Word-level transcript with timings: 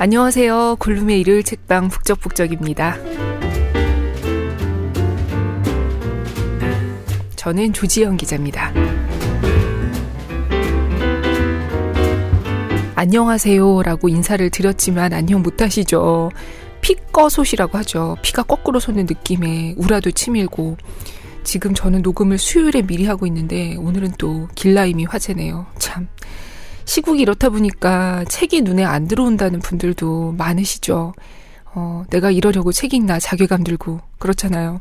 안녕하세요. 0.00 0.76
굴룸의 0.78 1.20
일요일 1.20 1.42
책방 1.42 1.88
북적북적입니다. 1.88 2.98
저는 7.34 7.72
조지영 7.72 8.16
기자입니다. 8.16 8.72
안녕하세요 12.94 13.82
라고 13.82 14.08
인사를 14.08 14.48
드렸지만 14.50 15.12
안녕 15.12 15.42
못하시죠. 15.42 16.30
피꺼솥이라고 16.80 17.76
하죠. 17.78 18.16
피가 18.22 18.44
거꾸로 18.44 18.78
솟는 18.78 19.06
느낌에 19.06 19.74
우라도 19.78 20.12
치밀고 20.12 20.76
지금 21.42 21.74
저는 21.74 22.02
녹음을 22.02 22.38
수요일에 22.38 22.82
미리 22.82 23.04
하고 23.06 23.26
있는데 23.26 23.74
오늘은 23.74 24.12
또 24.16 24.46
길라임이 24.54 25.06
화제네요. 25.06 25.66
참 25.80 26.06
시국이 26.88 27.20
이렇다 27.20 27.50
보니까 27.50 28.24
책이 28.30 28.62
눈에 28.62 28.82
안 28.82 29.06
들어온다는 29.08 29.60
분들도 29.60 30.32
많으시죠. 30.38 31.12
어, 31.74 32.04
내가 32.08 32.30
이러려고 32.30 32.72
책 32.72 32.94
읽나 32.94 33.20
자괴감 33.20 33.62
들고 33.62 34.00
그렇잖아요. 34.18 34.80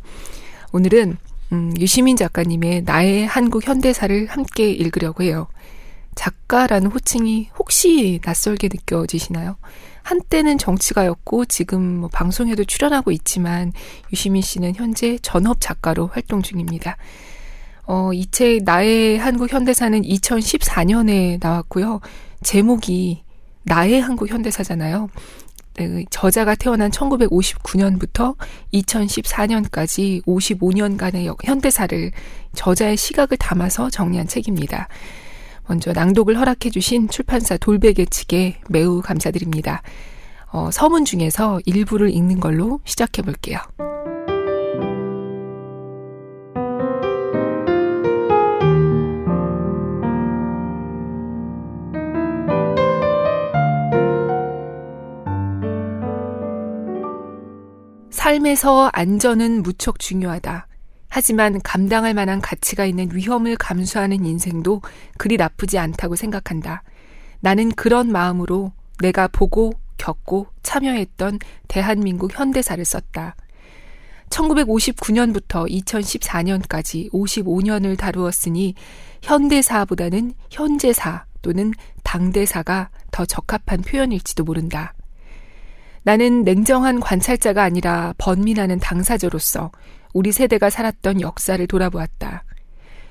오늘은 0.71 1.17
음, 1.51 1.73
유시민 1.77 2.15
작가님의 2.15 2.83
나의 2.83 3.27
한국 3.27 3.67
현대사를 3.67 4.27
함께 4.27 4.71
읽으려고 4.71 5.23
해요. 5.23 5.47
작가라는 6.15 6.91
호칭이 6.91 7.49
혹시 7.59 8.21
낯설게 8.23 8.69
느껴지시나요? 8.71 9.57
한때는 10.01 10.57
정치가였고 10.57 11.43
지금 11.43 11.99
뭐 11.99 12.09
방송에도 12.09 12.63
출연하고 12.63 13.11
있지만 13.11 13.73
유시민 14.13 14.41
씨는 14.41 14.75
현재 14.75 15.19
전업 15.21 15.59
작가로 15.59 16.07
활동 16.07 16.41
중입니다. 16.41 16.95
어, 17.87 18.11
이 18.13 18.25
책 18.31 18.63
나의 18.63 19.17
한국 19.17 19.51
현대사는 19.51 20.01
2014년에 20.01 21.39
나왔고요. 21.41 22.01
제목이 22.43 23.23
나의 23.63 24.01
한국 24.01 24.29
현대사잖아요. 24.29 25.09
네, 25.75 26.05
저자가 26.09 26.55
태어난 26.55 26.89
1959년부터 26.91 28.35
2014년까지 28.73 30.23
55년간의 30.25 31.33
현대사를 31.43 32.11
저자의 32.55 32.97
시각을 32.97 33.37
담아서 33.37 33.89
정리한 33.89 34.27
책입니다. 34.27 34.87
먼저 35.67 35.93
낭독을 35.93 36.37
허락해 36.39 36.69
주신 36.71 37.07
출판사 37.09 37.57
돌베개 37.57 38.05
측에 38.05 38.59
매우 38.69 39.01
감사드립니다. 39.01 39.81
어, 40.51 40.69
서문 40.71 41.05
중에서 41.05 41.59
일부를 41.65 42.09
읽는 42.09 42.39
걸로 42.39 42.79
시작해 42.85 43.21
볼게요. 43.21 43.59
삶에서 58.27 58.89
안전은 58.91 59.63
무척 59.63 59.99
중요하다. 59.99 60.67
하지만 61.07 61.61
감당할 61.61 62.13
만한 62.13 62.41
가치가 62.41 62.83
있는 62.83 63.07
위험을 63.13 63.55
감수하는 63.55 64.25
인생도 64.25 64.81
그리 65.17 65.37
나쁘지 65.37 65.77
않다고 65.77 66.17
생각한다. 66.17 66.83
나는 67.39 67.71
그런 67.71 68.11
마음으로 68.11 68.73
내가 68.99 69.29
보고 69.29 69.71
겪고 69.95 70.47
참여했던 70.61 71.39
대한민국 71.69 72.37
현대사를 72.37 72.83
썼다. 72.83 73.37
1959년부터 74.29 75.65
2014년까지 75.85 77.09
55년을 77.13 77.97
다루었으니 77.97 78.75
현대사보다는 79.21 80.33
현재사 80.51 81.23
또는 81.41 81.71
당대사가 82.03 82.89
더 83.09 83.23
적합한 83.23 83.83
표현일지도 83.83 84.43
모른다. 84.43 84.96
나는 86.03 86.43
냉정한 86.43 86.99
관찰자가 86.99 87.63
아니라 87.63 88.13
번민하는 88.17 88.79
당사자로서 88.79 89.71
우리 90.13 90.31
세대가 90.31 90.69
살았던 90.69 91.21
역사를 91.21 91.65
돌아보았다. 91.65 92.43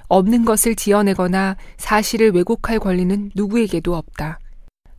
없는 0.09 0.45
것을 0.45 0.77
지어내거나 0.77 1.57
사실을 1.77 2.31
왜곡할 2.33 2.79
권리는 2.79 3.31
누구에게도 3.35 3.95
없다. 3.95 4.39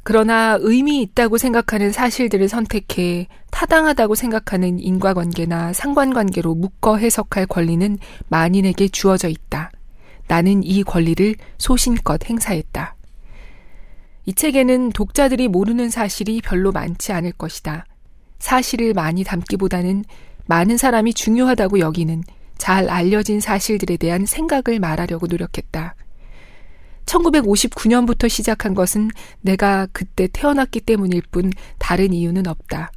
그러나 0.03 0.57
의미 0.61 1.01
있다고 1.01 1.37
생각하는 1.37 1.91
사실들을 1.91 2.47
선택해 2.47 3.27
타당하다고 3.51 4.15
생각하는 4.15 4.79
인과관계나 4.79 5.73
상관관계로 5.73 6.55
묶어 6.55 6.97
해석할 6.97 7.45
권리는 7.45 7.97
만인에게 8.29 8.87
주어져 8.87 9.27
있다. 9.27 9.71
나는 10.27 10.63
이 10.63 10.83
권리를 10.83 11.35
소신껏 11.57 12.29
행사했다. 12.29 12.96
이 14.27 14.33
책에는 14.33 14.91
독자들이 14.91 15.47
모르는 15.47 15.89
사실이 15.89 16.41
별로 16.41 16.73
많지 16.73 17.13
않을 17.13 17.31
것이다. 17.31 17.85
사실을 18.39 18.93
많이 18.93 19.23
담기보다는 19.23 20.03
많은 20.47 20.75
사람이 20.75 21.13
중요하다고 21.13 21.79
여기는 21.79 22.23
잘 22.57 22.89
알려진 22.89 23.39
사실들에 23.39 23.95
대한 23.95 24.25
생각을 24.25 24.79
말하려고 24.81 25.27
노력했다. 25.27 25.95
1959년부터 27.05 28.27
시작한 28.27 28.75
것은 28.75 29.11
내가 29.39 29.87
그때 29.93 30.27
태어났기 30.27 30.81
때문일 30.81 31.21
뿐 31.31 31.49
다른 31.79 32.11
이유는 32.11 32.47
없다. 32.47 32.91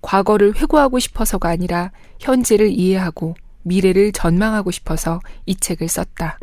과거를 0.00 0.54
회고하고 0.54 1.00
싶어서가 1.00 1.48
아니라 1.48 1.90
현재를 2.20 2.70
이해하고 2.70 3.34
미래를 3.64 4.12
전망하고 4.12 4.70
싶어서 4.70 5.18
이 5.44 5.56
책을 5.56 5.88
썼다. 5.88 6.38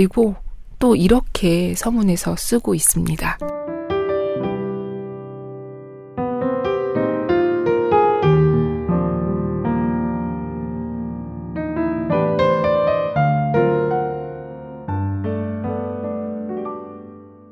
그리고 0.00 0.34
또 0.78 0.96
이렇게 0.96 1.74
서문에서 1.74 2.34
쓰고 2.34 2.74
있습니다. 2.74 3.36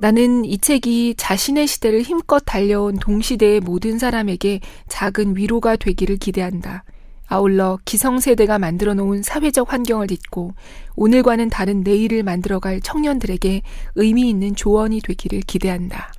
나는 0.00 0.46
이 0.46 0.56
책이 0.56 1.16
자신의 1.18 1.66
시대를 1.66 2.00
힘껏 2.00 2.40
달려온 2.46 2.96
동시대의 2.96 3.60
모든 3.60 3.98
사람에게 3.98 4.60
작은 4.88 5.36
위로가 5.36 5.76
되기를 5.76 6.16
기대한다. 6.16 6.84
아울러 7.30 7.78
기성세대가 7.84 8.58
만들어 8.58 8.94
놓은 8.94 9.22
사회적 9.22 9.70
환경을 9.70 10.06
딛고 10.06 10.54
오늘과는 10.96 11.50
다른 11.50 11.82
내일을 11.82 12.22
만들어갈 12.22 12.80
청년들에게 12.80 13.62
의미 13.96 14.30
있는 14.30 14.56
조언이 14.56 15.02
되기를 15.02 15.42
기대한다. 15.42 16.10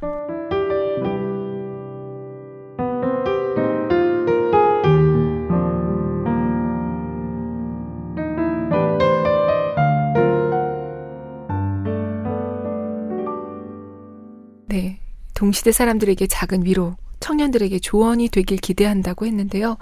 네. 14.68 15.00
동시대 15.34 15.72
사람들에게 15.72 16.28
작은 16.28 16.66
위로, 16.66 16.96
청년들에게 17.20 17.80
조언이 17.80 18.30
되길 18.30 18.58
기대한다고 18.60 19.26
했는데요. 19.26 19.78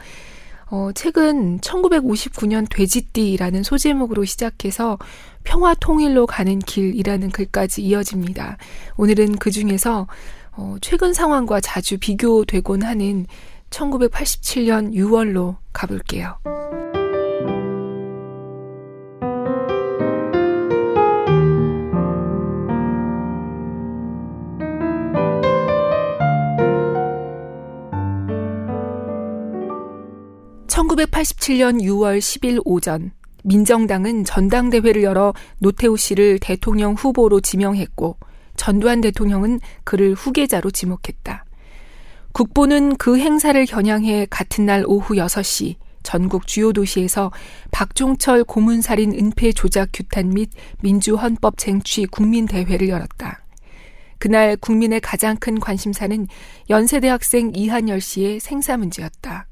어, 0.70 0.92
책은 0.94 1.60
1959년 1.60 2.68
돼지띠라는 2.70 3.64
소제목으로 3.64 4.26
시작해서 4.26 4.98
평화 5.44 5.74
통일로 5.74 6.28
가는 6.28 6.60
길이라는 6.60 7.32
글까지 7.32 7.82
이어집니다. 7.84 8.58
오늘은 8.98 9.38
그 9.38 9.50
중에서 9.50 10.08
어, 10.52 10.76
최근 10.82 11.14
상황과 11.14 11.62
자주 11.62 11.98
비교되곤 11.98 12.84
하는 12.84 13.28
1987년 13.70 14.94
6월로 14.94 15.56
가볼게요. 15.72 16.38
1987년 30.98 31.82
6월 31.82 32.18
10일 32.18 32.62
오전 32.66 33.12
민정당은 33.44 34.26
전당대회를 34.26 35.04
열어 35.04 35.34
노태우 35.60 35.96
씨를 35.96 36.40
대통령 36.40 36.94
후보로 36.94 37.40
지명했고 37.40 38.18
전두환 38.56 39.02
대통령은 39.02 39.60
그를 39.84 40.14
후계자로 40.16 40.72
지목했다. 40.72 41.46
국보는 42.34 42.98
그 42.98 43.18
행사를 43.20 43.64
겨냥해 43.66 44.28
같은 44.30 44.66
날 44.66 44.84
오후 44.88 45.16
6시 45.16 45.76
전국 46.04 46.48
주요 46.48 46.74
도시에서 46.74 47.32
박종철 47.72 48.44
고문살인 48.44 49.14
은폐 49.14 49.52
조작 49.52 49.90
규탄 49.94 50.30
및 50.30 50.50
민주헌법 50.82 51.58
쟁취 51.58 52.06
국민대회를 52.06 52.90
열었다. 52.90 53.44
그날 54.18 54.58
국민의 54.58 55.00
가장 55.02 55.38
큰 55.38 55.60
관심사는 55.60 56.28
연세대 56.72 57.08
학생 57.08 57.52
이한열 57.54 58.02
씨의 58.02 58.40
생사 58.40 58.78
문제였다. 58.78 59.48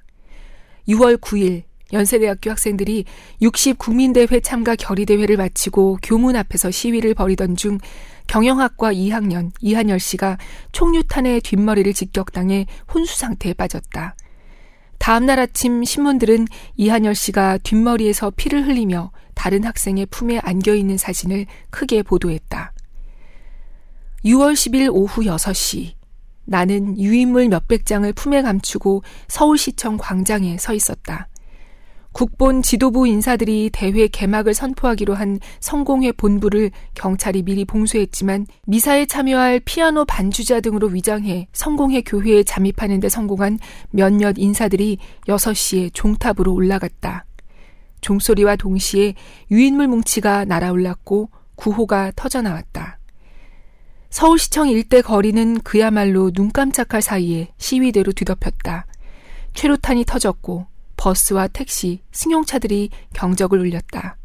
6월 0.87 1.17
9일 1.17 1.63
연세대학교 1.93 2.49
학생들이 2.51 3.05
60 3.41 3.77
국민대회 3.77 4.39
참가 4.41 4.75
결의대회를 4.75 5.37
마치고 5.37 5.99
교문 6.01 6.35
앞에서 6.35 6.71
시위를 6.71 7.13
벌이던 7.13 7.55
중 7.55 7.77
경영학과 8.27 8.91
2학년 8.91 9.51
이한열 9.61 9.99
씨가 9.99 10.37
총류탄의 10.71 11.41
뒷머리를 11.41 11.93
직격당해 11.93 12.65
혼수 12.93 13.17
상태에 13.17 13.53
빠졌다. 13.53 14.15
다음 14.97 15.25
날 15.27 15.39
아침 15.39 15.83
신문들은 15.83 16.47
이한열 16.75 17.13
씨가 17.13 17.59
뒷머리에서 17.59 18.31
피를 18.35 18.65
흘리며 18.65 19.11
다른 19.35 19.63
학생의 19.63 20.07
품에 20.07 20.39
안겨 20.39 20.73
있는 20.73 20.97
사진을 20.97 21.45
크게 21.69 22.01
보도했다. 22.01 22.73
6월 24.25 24.53
10일 24.53 24.89
오후 24.91 25.21
6시 25.21 25.93
나는 26.45 26.99
유인물 26.99 27.49
몇백 27.49 27.85
장을 27.85 28.11
품에 28.13 28.41
감추고 28.41 29.03
서울시청 29.27 29.97
광장에 29.97 30.57
서 30.57 30.73
있었다. 30.73 31.27
국본 32.15 32.61
지도부 32.61 33.09
인사들이 33.09 33.69
대회 33.73 34.07
개막을 34.07 34.53
선포하기로 34.53 35.15
한 35.15 35.37
성공회 35.59 36.13
본부를 36.13 36.71
경찰이 36.93 37.43
미리 37.43 37.65
봉쇄했지만 37.65 38.47
미사에 38.67 39.05
참여할 39.05 39.59
피아노 39.65 40.05
반주자 40.05 40.61
등으로 40.61 40.87
위장해 40.87 41.49
성공회 41.51 42.03
교회에 42.03 42.43
잠입하는 42.43 43.01
데 43.01 43.09
성공한 43.09 43.59
몇몇 43.89 44.35
인사들이 44.37 44.97
6시에 45.27 45.89
종탑으로 45.93 46.53
올라갔다. 46.53 47.25
종소리와 47.99 48.55
동시에 48.55 49.15
유인물 49.51 49.89
뭉치가 49.89 50.45
날아올랐고 50.45 51.29
구호가 51.55 52.13
터져나왔다. 52.15 52.99
서울시청 54.15 54.69
일대 54.69 55.01
거리는 55.01 55.59
그야말로 55.59 56.31
눈 56.31 56.49
깜짝할 56.49 57.01
사이에 57.01 57.49
시위대로 57.57 58.13
뒤덮였다. 58.13 58.85
최루탄이 59.53 60.05
터졌고 60.05 60.67
버스와 60.95 61.49
택시, 61.49 61.99
승용차들이 62.13 62.91
경적을 63.11 63.59
울렸다. 63.59 64.15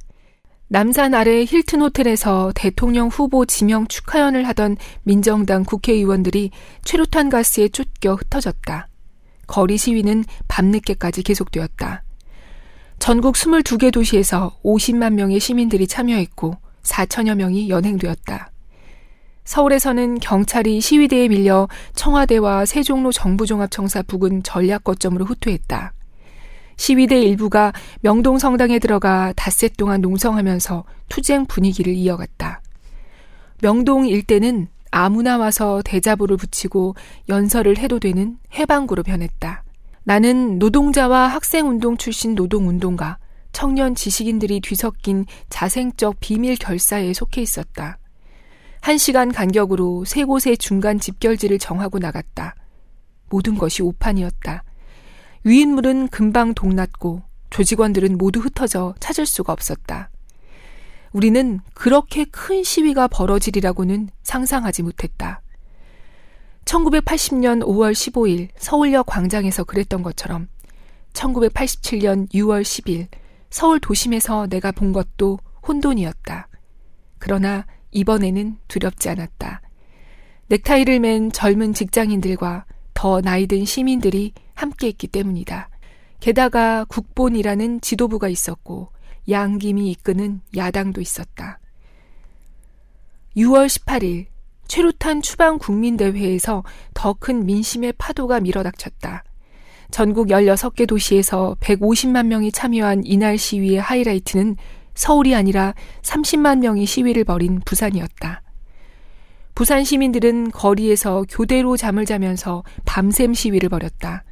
남산 0.68 1.12
아래 1.14 1.44
힐튼 1.44 1.80
호텔에서 1.80 2.52
대통령 2.54 3.08
후보 3.08 3.44
지명 3.44 3.88
축하연을 3.88 4.46
하던 4.46 4.76
민정당 5.02 5.64
국회의원들이 5.64 6.52
최루탄 6.84 7.28
가스에 7.28 7.66
쫓겨 7.66 8.14
흩어졌다. 8.14 8.86
거리 9.48 9.76
시위는 9.76 10.24
밤늦게까지 10.46 11.24
계속되었다. 11.24 12.04
전국 13.00 13.34
22개 13.34 13.92
도시에서 13.92 14.56
50만 14.62 15.14
명의 15.14 15.40
시민들이 15.40 15.88
참여했고 15.88 16.58
4천여 16.84 17.34
명이 17.34 17.68
연행되었다. 17.70 18.49
서울에서는 19.50 20.20
경찰이 20.20 20.80
시위대에 20.80 21.26
밀려 21.26 21.66
청와대와 21.96 22.66
세종로 22.66 23.10
정부종합청사 23.10 24.02
부근 24.02 24.44
전략 24.44 24.84
거점으로 24.84 25.24
후퇴했다. 25.24 25.92
시위대 26.76 27.20
일부가 27.20 27.72
명동 28.00 28.38
성당에 28.38 28.78
들어가 28.78 29.32
닷새 29.34 29.68
동안 29.68 30.02
농성하면서 30.02 30.84
투쟁 31.08 31.46
분위기를 31.46 31.92
이어갔다. 31.94 32.62
명동 33.60 34.06
일대는 34.06 34.68
아무나 34.92 35.36
와서 35.36 35.82
대자보를 35.84 36.36
붙이고 36.36 36.94
연설을 37.28 37.76
해도 37.78 37.98
되는 37.98 38.38
해방구로 38.54 39.02
변했다. 39.02 39.64
나는 40.04 40.60
노동자와 40.60 41.26
학생운동 41.26 41.96
출신 41.96 42.36
노동운동가, 42.36 43.18
청년 43.50 43.96
지식인들이 43.96 44.60
뒤섞인 44.60 45.26
자생적 45.48 46.18
비밀 46.20 46.54
결사에 46.54 47.12
속해 47.12 47.42
있었다. 47.42 47.98
한 48.80 48.96
시간 48.98 49.30
간격으로 49.32 50.04
세 50.04 50.24
곳의 50.24 50.56
중간 50.56 50.98
집결지를 50.98 51.58
정하고 51.58 51.98
나갔다. 51.98 52.54
모든 53.28 53.56
것이 53.56 53.82
오판이었다. 53.82 54.64
위인물은 55.44 56.08
금방 56.08 56.54
동났고 56.54 57.22
조직원들은 57.50 58.16
모두 58.16 58.40
흩어져 58.40 58.94
찾을 59.00 59.26
수가 59.26 59.52
없었다. 59.52 60.10
우리는 61.12 61.60
그렇게 61.74 62.24
큰 62.24 62.62
시위가 62.62 63.08
벌어지리라고는 63.08 64.10
상상하지 64.22 64.82
못했다. 64.82 65.42
1980년 66.64 67.62
5월 67.64 67.92
15일 67.92 68.48
서울역 68.56 69.06
광장에서 69.06 69.64
그랬던 69.64 70.02
것처럼 70.02 70.48
1987년 71.12 72.30
6월 72.32 72.62
10일 72.62 73.08
서울 73.50 73.80
도심에서 73.80 74.46
내가 74.46 74.70
본 74.70 74.92
것도 74.92 75.38
혼돈이었다. 75.66 76.48
그러나 77.18 77.66
이번에는 77.92 78.58
두렵지 78.68 79.08
않았다. 79.08 79.62
넥타이를 80.48 81.00
맨 81.00 81.30
젊은 81.30 81.74
직장인들과 81.74 82.64
더 82.94 83.20
나이든 83.20 83.64
시민들이 83.64 84.32
함께 84.54 84.88
했기 84.88 85.06
때문이다. 85.06 85.68
게다가 86.20 86.84
국본이라는 86.84 87.80
지도부가 87.80 88.28
있었고 88.28 88.90
양김이 89.28 89.90
이끄는 89.92 90.40
야당도 90.56 91.00
있었다. 91.00 91.58
6월 93.36 93.66
18일 93.66 94.26
최루탄 94.66 95.22
추방 95.22 95.58
국민대회에서 95.58 96.62
더 96.94 97.14
큰 97.14 97.46
민심의 97.46 97.94
파도가 97.98 98.40
밀어닥쳤다. 98.40 99.24
전국 99.90 100.28
16개 100.28 100.86
도시에서 100.86 101.56
150만 101.60 102.26
명이 102.26 102.52
참여한 102.52 103.02
이날 103.04 103.36
시위의 103.36 103.80
하이라이트는 103.80 104.56
서울이 104.94 105.34
아니라 105.34 105.74
30만 106.02 106.58
명이 106.58 106.86
시위를 106.86 107.24
벌인 107.24 107.60
부산이었다. 107.64 108.42
부산 109.54 109.84
시민들은 109.84 110.50
거리에서 110.52 111.24
교대로 111.28 111.76
잠을 111.76 112.06
자면서 112.06 112.62
밤샘 112.86 113.34
시위를 113.34 113.68
벌였다. 113.68 114.24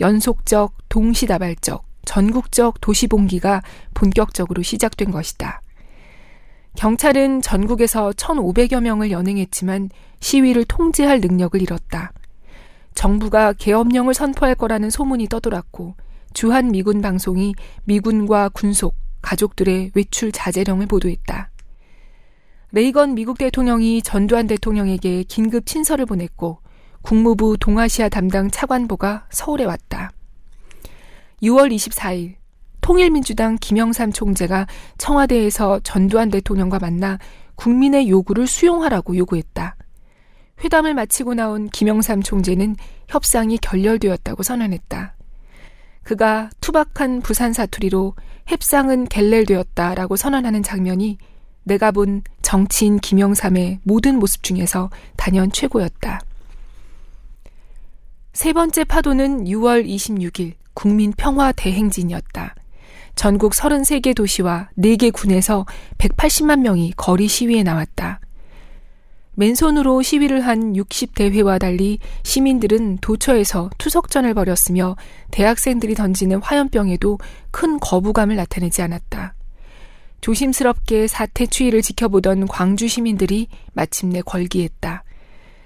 연속적, 0.00 0.74
동시다발적, 0.88 1.84
전국적 2.04 2.80
도시봉기가 2.80 3.62
본격적으로 3.94 4.62
시작된 4.62 5.10
것이다. 5.10 5.62
경찰은 6.76 7.42
전국에서 7.42 8.10
1,500여 8.10 8.80
명을 8.80 9.10
연행했지만 9.10 9.90
시위를 10.20 10.64
통제할 10.64 11.20
능력을 11.20 11.60
잃었다. 11.60 12.12
정부가 12.94 13.52
계엄령을 13.54 14.14
선포할 14.14 14.54
거라는 14.54 14.90
소문이 14.90 15.28
떠돌았고 15.28 15.94
주한 16.32 16.70
미군 16.70 17.00
방송이 17.00 17.54
미군과 17.84 18.50
군속, 18.50 18.94
가족들의 19.22 19.92
외출 19.94 20.32
자제령을 20.32 20.86
보도했다. 20.86 21.50
레이건 22.72 23.14
미국 23.14 23.38
대통령이 23.38 24.02
전두환 24.02 24.46
대통령에게 24.46 25.24
긴급 25.24 25.66
친서를 25.66 26.06
보냈고 26.06 26.58
국무부 27.02 27.56
동아시아 27.58 28.08
담당 28.08 28.50
차관보가 28.50 29.26
서울에 29.30 29.64
왔다. 29.64 30.12
6월 31.42 31.74
24일 31.74 32.34
통일민주당 32.80 33.56
김영삼 33.60 34.12
총재가 34.12 34.66
청와대에서 34.98 35.80
전두환 35.82 36.30
대통령과 36.30 36.78
만나 36.78 37.18
국민의 37.56 38.08
요구를 38.08 38.46
수용하라고 38.46 39.16
요구했다. 39.16 39.76
회담을 40.62 40.94
마치고 40.94 41.34
나온 41.34 41.68
김영삼 41.68 42.22
총재는 42.22 42.76
협상이 43.08 43.58
결렬되었다고 43.58 44.42
선언했다. 44.42 45.14
그가 46.02 46.50
투박한 46.60 47.20
부산 47.20 47.52
사투리로 47.52 48.14
협상은 48.50 49.06
갤렐되었다라고 49.06 50.16
선언하는 50.16 50.64
장면이 50.64 51.18
내가 51.62 51.92
본 51.92 52.22
정치인 52.42 52.98
김영삼의 52.98 53.78
모든 53.84 54.18
모습 54.18 54.42
중에서 54.42 54.90
단연 55.16 55.52
최고였다. 55.52 56.20
세 58.32 58.52
번째 58.52 58.82
파도는 58.82 59.44
6월 59.44 59.86
26일 59.86 60.54
국민 60.74 61.12
평화 61.16 61.52
대행진이었다. 61.52 62.56
전국 63.14 63.52
33개 63.52 64.16
도시와 64.16 64.70
4개 64.76 65.12
군에서 65.12 65.64
180만 65.98 66.62
명이 66.62 66.94
거리 66.96 67.28
시위에 67.28 67.62
나왔다. 67.62 68.18
맨손으로 69.40 70.02
시위를 70.02 70.46
한 70.46 70.74
60대회와 70.74 71.58
달리 71.58 71.98
시민들은 72.24 72.98
도처에서 72.98 73.70
투석전을 73.78 74.34
벌였으며 74.34 74.96
대학생들이 75.30 75.94
던지는 75.94 76.42
화염병에도 76.42 77.18
큰 77.50 77.80
거부감을 77.80 78.36
나타내지 78.36 78.82
않았다. 78.82 79.34
조심스럽게 80.20 81.06
사태 81.06 81.46
추이를 81.46 81.80
지켜보던 81.80 82.48
광주 82.48 82.86
시민들이 82.86 83.48
마침내 83.72 84.20
걸기했다. 84.20 85.04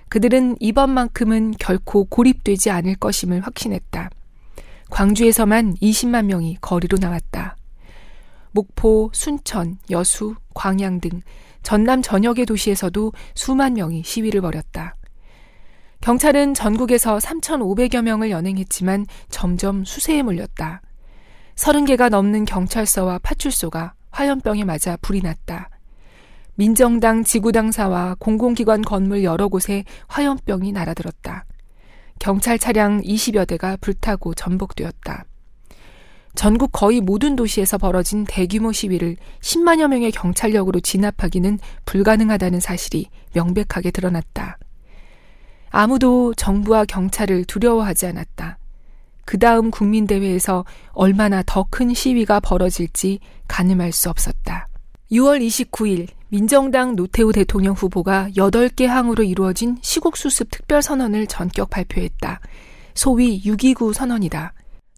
그들은 0.08 0.54
이번만큼은 0.60 1.54
결코 1.58 2.04
고립되지 2.04 2.70
않을 2.70 2.94
것임을 2.94 3.40
확신했다. 3.40 4.08
광주에서만 4.90 5.74
20만 5.82 6.26
명이 6.26 6.58
거리로 6.60 6.98
나왔다. 7.00 7.56
목포, 8.52 9.10
순천, 9.12 9.78
여수, 9.90 10.36
광양 10.54 11.00
등 11.00 11.20
전남 11.62 12.02
전역의 12.02 12.46
도시에서도 12.46 13.12
수만 13.34 13.74
명이 13.74 14.02
시위를 14.04 14.40
벌였다. 14.40 14.94
경찰은 16.00 16.54
전국에서 16.54 17.18
3,500여 17.18 18.02
명을 18.02 18.30
연행했지만 18.30 19.06
점점 19.30 19.84
수세에 19.84 20.22
몰렸다. 20.22 20.82
30개가 21.56 22.10
넘는 22.10 22.44
경찰서와 22.44 23.20
파출소가 23.22 23.94
화염병에 24.10 24.64
맞아 24.64 24.96
불이 25.00 25.22
났다. 25.22 25.70
민정당 26.56 27.24
지구당사와 27.24 28.16
공공기관 28.18 28.82
건물 28.82 29.24
여러 29.24 29.48
곳에 29.48 29.84
화염병이 30.08 30.72
날아들었다. 30.72 31.46
경찰 32.18 32.58
차량 32.58 33.00
20여 33.00 33.46
대가 33.46 33.76
불타고 33.80 34.34
전복되었다. 34.34 35.24
전국 36.34 36.72
거의 36.72 37.00
모든 37.00 37.36
도시에서 37.36 37.78
벌어진 37.78 38.24
대규모 38.24 38.72
시위를 38.72 39.16
10만여 39.40 39.88
명의 39.88 40.10
경찰력으로 40.10 40.80
진압하기는 40.80 41.58
불가능하다는 41.84 42.60
사실이 42.60 43.08
명백하게 43.34 43.90
드러났다. 43.92 44.58
아무도 45.70 46.34
정부와 46.34 46.84
경찰을 46.84 47.44
두려워하지 47.44 48.06
않았다. 48.06 48.58
그 49.24 49.38
다음 49.38 49.70
국민대회에서 49.70 50.64
얼마나 50.92 51.42
더 51.46 51.64
큰 51.70 51.94
시위가 51.94 52.40
벌어질지 52.40 53.20
가늠할 53.48 53.92
수 53.92 54.10
없었다. 54.10 54.68
6월 55.10 55.44
29일 55.44 56.08
민정당 56.28 56.96
노태우 56.96 57.32
대통령 57.32 57.74
후보가 57.74 58.30
8개 58.36 58.86
항으로 58.86 59.22
이루어진 59.22 59.78
시국수습 59.80 60.50
특별선언을 60.50 61.26
전격 61.26 61.70
발표했다. 61.70 62.40
소위 62.94 63.42
6.29 63.42 63.92
선언이다. 63.92 64.52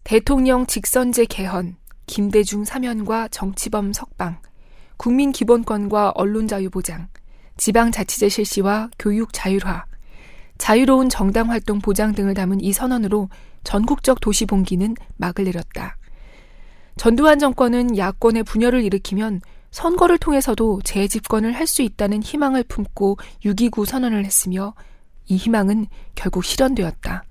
대통령 0.07 0.65
직선제 0.65 1.25
개헌, 1.25 1.75
김대중 2.05 2.63
사면과 2.63 3.27
정치범 3.27 3.91
석방, 3.91 4.39
국민 4.95 5.33
기본권과 5.33 6.13
언론 6.15 6.47
자유 6.47 6.69
보장, 6.69 7.09
지방 7.57 7.91
자치제 7.91 8.29
실시와 8.29 8.89
교육 8.97 9.33
자율화, 9.33 9.83
자유로운 10.57 11.09
정당 11.09 11.49
활동 11.49 11.79
보장 11.79 12.13
등을 12.13 12.35
담은 12.35 12.61
이 12.61 12.71
선언으로 12.71 13.27
전국적 13.65 14.21
도시 14.21 14.45
봉기는 14.45 14.95
막을 15.17 15.43
내렸다. 15.43 15.97
전두환 16.95 17.37
정권은 17.37 17.97
야권의 17.97 18.43
분열을 18.43 18.85
일으키면 18.85 19.41
선거를 19.71 20.19
통해서도 20.19 20.83
재집권을 20.85 21.51
할 21.51 21.67
수 21.67 21.81
있다는 21.81 22.23
희망을 22.23 22.63
품고 22.63 23.17
6.29 23.43 23.85
선언을 23.85 24.23
했으며 24.23 24.73
이 25.25 25.35
희망은 25.35 25.87
결국 26.15 26.45
실현되었다. 26.45 27.26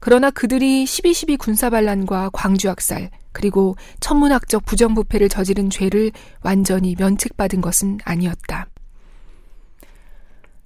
그러나 0.00 0.30
그들이 0.30 0.84
12.12 0.84 1.38
군사반란과 1.38 2.30
광주학살, 2.32 3.10
그리고 3.32 3.76
천문학적 4.00 4.64
부정부패를 4.64 5.28
저지른 5.28 5.70
죄를 5.70 6.12
완전히 6.42 6.94
면책받은 6.98 7.60
것은 7.60 7.98
아니었다. 8.04 8.66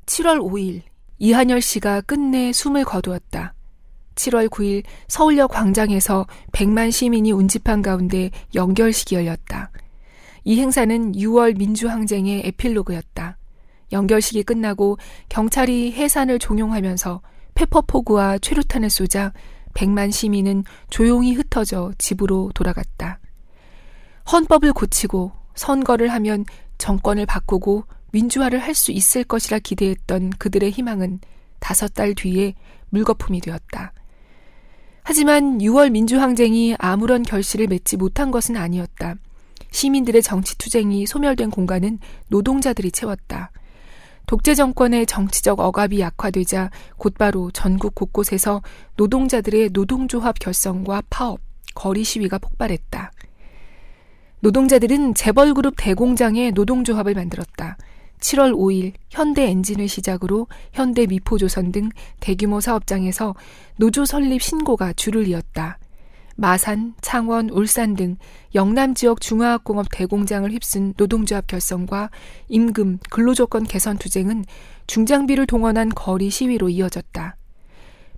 7월 0.07 0.39
5일, 0.41 0.83
이한열 1.19 1.61
씨가 1.61 2.01
끝내 2.03 2.53
숨을 2.53 2.85
거두었다. 2.85 3.55
7월 4.15 4.49
9일 4.49 4.85
서울역 5.09 5.51
광장에서 5.51 6.27
100만 6.53 6.93
시민이 6.93 7.33
운집한 7.33 7.83
가운데 7.83 8.31
연결식이 8.55 9.15
열렸다. 9.15 9.71
이 10.45 10.61
행사는 10.61 11.13
6월 11.13 11.57
민주항쟁의 11.57 12.43
에필로그였다. 12.47 13.37
연결식이 13.93 14.43
끝나고 14.45 14.99
경찰이 15.29 15.93
해산을 15.93 16.39
종용하면서 16.39 17.21
페퍼포구와 17.61 18.39
최루탄을 18.39 18.89
쏘자 18.89 19.33
100만 19.75 20.11
시민은 20.11 20.65
조용히 20.89 21.35
흩어져 21.35 21.93
집으로 21.99 22.51
돌아갔다. 22.55 23.21
헌법을 24.33 24.73
고치고 24.73 25.33
선거를 25.55 26.09
하면 26.09 26.45
정권을 26.79 27.27
바꾸고 27.27 27.85
민주화를 28.13 28.59
할 28.61 28.75
수 28.75 28.93
있을 28.93 29.25
것이라 29.25 29.59
기대했던 29.59 30.31
그들의 30.39 30.71
희망은 30.71 31.21
다섯 31.59 31.93
달 31.93 32.15
뒤에 32.15 32.55
물거품이 32.89 33.41
되었다. 33.41 33.93
하지만 35.03 35.59
6월 35.59 35.91
민주항쟁이 35.91 36.77
아무런 36.79 37.23
결실을 37.23 37.67
맺지 37.67 37.99
못한 37.99 38.31
것은 38.31 38.57
아니었다. 38.57 39.17
시민들의 39.71 40.23
정치 40.23 40.57
투쟁이 40.57 41.07
소멸된 41.07 41.51
공간은 41.51 41.99
노동자들이 42.29 42.91
채웠다. 42.91 43.51
독재 44.31 44.55
정권의 44.55 45.07
정치적 45.07 45.59
억압이 45.59 45.99
약화되자 45.99 46.71
곧바로 46.97 47.51
전국 47.51 47.97
곳곳에서 47.97 48.63
노동자들의 48.95 49.71
노동조합 49.73 50.39
결성과 50.39 51.03
파업, 51.11 51.41
거리 51.75 52.05
시위가 52.05 52.39
폭발했다. 52.39 53.11
노동자들은 54.39 55.15
재벌그룹 55.15 55.75
대공장의 55.77 56.53
노동조합을 56.53 57.15
만들었다. 57.15 57.77
7월 58.21 58.55
5일 58.55 58.93
현대 59.09 59.49
엔진을 59.49 59.89
시작으로 59.89 60.47
현대 60.73 61.07
미포조선 61.09 61.73
등 61.73 61.89
대규모 62.21 62.61
사업장에서 62.61 63.35
노조 63.79 64.05
설립 64.05 64.43
신고가 64.43 64.93
줄을 64.93 65.27
이었다. 65.27 65.81
마산, 66.41 66.95
창원, 67.03 67.51
울산 67.51 67.95
등 67.95 68.17
영남 68.55 68.95
지역 68.95 69.21
중화학공업 69.21 69.89
대공장을 69.93 70.51
휩쓴 70.51 70.95
노동조합 70.97 71.47
결성과 71.47 72.09
임금, 72.49 73.01
근로조건 73.11 73.65
개선 73.65 73.99
투쟁은 73.99 74.47
중장비를 74.87 75.47
동원한 75.47 75.91
거리 75.91 76.31
시위로 76.31 76.71
이어졌다. 76.71 77.37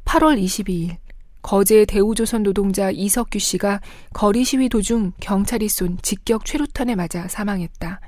8월 0.05 0.41
22일 0.41 0.99
거제 1.43 1.85
대우조선 1.85 2.45
노동자 2.45 2.93
이석규 2.93 3.41
씨가 3.41 3.81
거리 4.13 4.45
시위 4.45 4.69
도중 4.69 5.15
경찰이 5.19 5.69
쏜 5.69 5.99
직격 6.01 6.45
최루탄에 6.45 6.95
맞아 6.95 7.27
사망했다. 7.27 8.01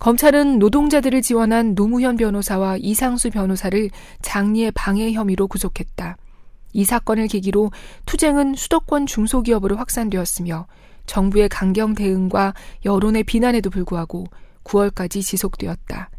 검찰은 0.00 0.58
노동자들을 0.58 1.22
지원한 1.22 1.76
노무현 1.76 2.16
변호사와 2.16 2.78
이상수 2.78 3.30
변호사를 3.30 3.90
장리의 4.22 4.72
방해 4.72 5.12
혐의로 5.12 5.46
구속했다. 5.46 6.16
이 6.74 6.84
사건을 6.84 7.28
계기로 7.28 7.70
투쟁은 8.04 8.54
수도권 8.56 9.06
중소기업으로 9.06 9.76
확산되었으며 9.76 10.66
정부의 11.06 11.48
강경 11.48 11.94
대응과 11.94 12.52
여론의 12.84 13.24
비난에도 13.24 13.70
불구하고 13.70 14.26
9월까지 14.64 15.22
지속되었다. 15.22 16.10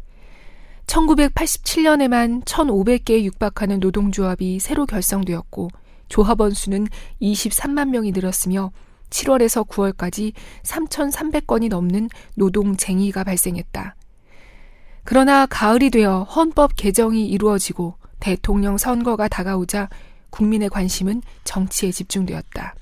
1987년에만 0.86 2.44
1,500개에 2.44 3.24
육박하는 3.24 3.80
노동조합이 3.80 4.58
새로 4.60 4.86
결성되었고 4.86 5.68
조합원 6.08 6.52
수는 6.52 6.86
23만 7.20 7.90
명이 7.90 8.12
늘었으며 8.12 8.70
7월에서 9.10 9.66
9월까지 9.68 10.32
3,300건이 10.62 11.68
넘는 11.68 12.08
노동쟁의가 12.34 13.24
발생했다. 13.24 13.96
그러나 15.04 15.46
가을이 15.46 15.90
되어 15.90 16.22
헌법 16.22 16.74
개정이 16.76 17.26
이루어지고 17.26 17.94
대통령 18.20 18.78
선거가 18.78 19.28
다가오자 19.28 19.88
국민의 20.30 20.68
관심은 20.68 21.22
정치에 21.44 21.90
집중되었다. 21.90 22.74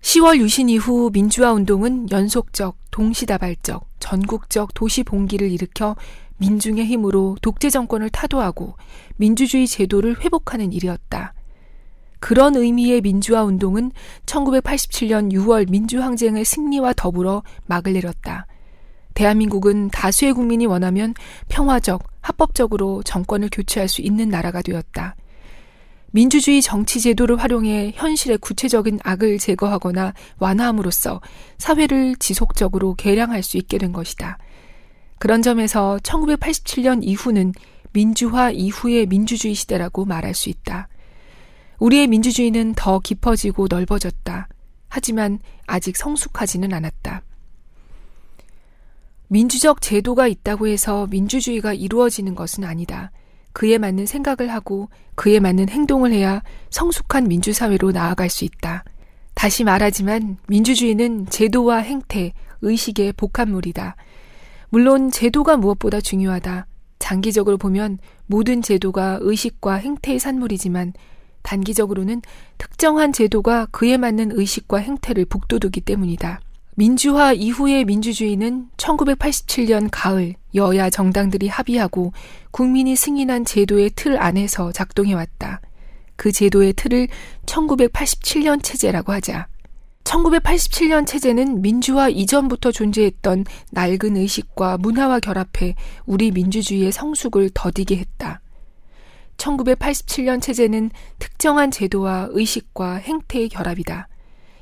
10월 0.00 0.38
유신 0.38 0.68
이후 0.68 1.10
민주화 1.12 1.52
운동은 1.52 2.10
연속적, 2.10 2.76
동시다발적, 2.90 3.86
전국적 4.00 4.74
도시 4.74 5.02
봉기를 5.02 5.50
일으켜 5.50 5.94
민중의 6.38 6.86
힘으로 6.86 7.36
독재 7.42 7.68
정권을 7.68 8.08
타도하고 8.10 8.76
민주주의 9.16 9.66
제도를 9.66 10.20
회복하는 10.20 10.72
일이었다. 10.72 11.34
그런 12.18 12.56
의미의 12.56 13.02
민주화 13.02 13.44
운동은 13.44 13.92
1987년 14.26 15.32
6월 15.32 15.70
민주항쟁의 15.70 16.44
승리와 16.44 16.94
더불어 16.94 17.42
막을 17.66 17.92
내렸다. 17.92 18.46
대한민국은 19.14 19.88
다수의 19.88 20.32
국민이 20.32 20.66
원하면 20.66 21.14
평화적, 21.48 22.09
합법적으로 22.20 23.02
정권을 23.02 23.48
교체할 23.52 23.88
수 23.88 24.02
있는 24.02 24.28
나라가 24.28 24.62
되었다. 24.62 25.16
민주주의 26.12 26.60
정치 26.60 27.00
제도를 27.00 27.36
활용해 27.36 27.92
현실의 27.94 28.38
구체적인 28.38 28.98
악을 29.04 29.38
제거하거나 29.38 30.12
완화함으로써 30.38 31.20
사회를 31.58 32.16
지속적으로 32.16 32.94
개량할 32.94 33.42
수 33.42 33.56
있게 33.56 33.78
된 33.78 33.92
것이다. 33.92 34.38
그런 35.18 35.42
점에서 35.42 35.98
1987년 36.02 37.00
이후는 37.04 37.52
민주화 37.92 38.50
이후의 38.50 39.06
민주주의 39.06 39.54
시대라고 39.54 40.04
말할 40.04 40.34
수 40.34 40.48
있다. 40.48 40.88
우리의 41.78 42.08
민주주의는 42.08 42.74
더 42.74 42.98
깊어지고 42.98 43.66
넓어졌다. 43.70 44.48
하지만 44.88 45.38
아직 45.66 45.96
성숙하지는 45.96 46.72
않았다. 46.72 47.22
민주적 49.32 49.80
제도가 49.80 50.26
있다고 50.26 50.66
해서 50.66 51.06
민주주의가 51.08 51.72
이루어지는 51.72 52.34
것은 52.34 52.64
아니다. 52.64 53.12
그에 53.52 53.78
맞는 53.78 54.06
생각을 54.06 54.52
하고 54.52 54.88
그에 55.14 55.38
맞는 55.38 55.68
행동을 55.68 56.12
해야 56.12 56.42
성숙한 56.70 57.28
민주사회로 57.28 57.92
나아갈 57.92 58.28
수 58.28 58.44
있다. 58.44 58.82
다시 59.34 59.62
말하지만 59.62 60.36
민주주의는 60.48 61.26
제도와 61.30 61.76
행태, 61.76 62.32
의식의 62.62 63.12
복합물이다. 63.12 63.94
물론 64.68 65.12
제도가 65.12 65.56
무엇보다 65.58 66.00
중요하다. 66.00 66.66
장기적으로 66.98 67.56
보면 67.56 67.98
모든 68.26 68.62
제도가 68.62 69.18
의식과 69.20 69.74
행태의 69.74 70.18
산물이지만 70.18 70.92
단기적으로는 71.42 72.22
특정한 72.58 73.12
제도가 73.12 73.68
그에 73.70 73.96
맞는 73.96 74.32
의식과 74.32 74.78
행태를 74.78 75.26
북돋우기 75.26 75.82
때문이다. 75.82 76.40
민주화 76.76 77.32
이후의 77.32 77.84
민주주의는 77.84 78.68
1987년 78.76 79.88
가을 79.90 80.34
여야 80.54 80.88
정당들이 80.88 81.48
합의하고 81.48 82.12
국민이 82.50 82.96
승인한 82.96 83.44
제도의 83.44 83.90
틀 83.96 84.18
안에서 84.18 84.72
작동해왔다. 84.72 85.60
그 86.16 86.32
제도의 86.32 86.74
틀을 86.74 87.08
1987년 87.46 88.62
체제라고 88.62 89.12
하자. 89.12 89.48
1987년 90.04 91.06
체제는 91.06 91.62
민주화 91.62 92.08
이전부터 92.08 92.72
존재했던 92.72 93.44
낡은 93.70 94.16
의식과 94.16 94.78
문화와 94.78 95.20
결합해 95.20 95.74
우리 96.06 96.30
민주주의의 96.30 96.92
성숙을 96.92 97.50
더디게 97.54 97.96
했다. 97.96 98.40
1987년 99.36 100.42
체제는 100.42 100.90
특정한 101.18 101.70
제도와 101.70 102.28
의식과 102.30 102.96
행태의 102.96 103.48
결합이다. 103.48 104.08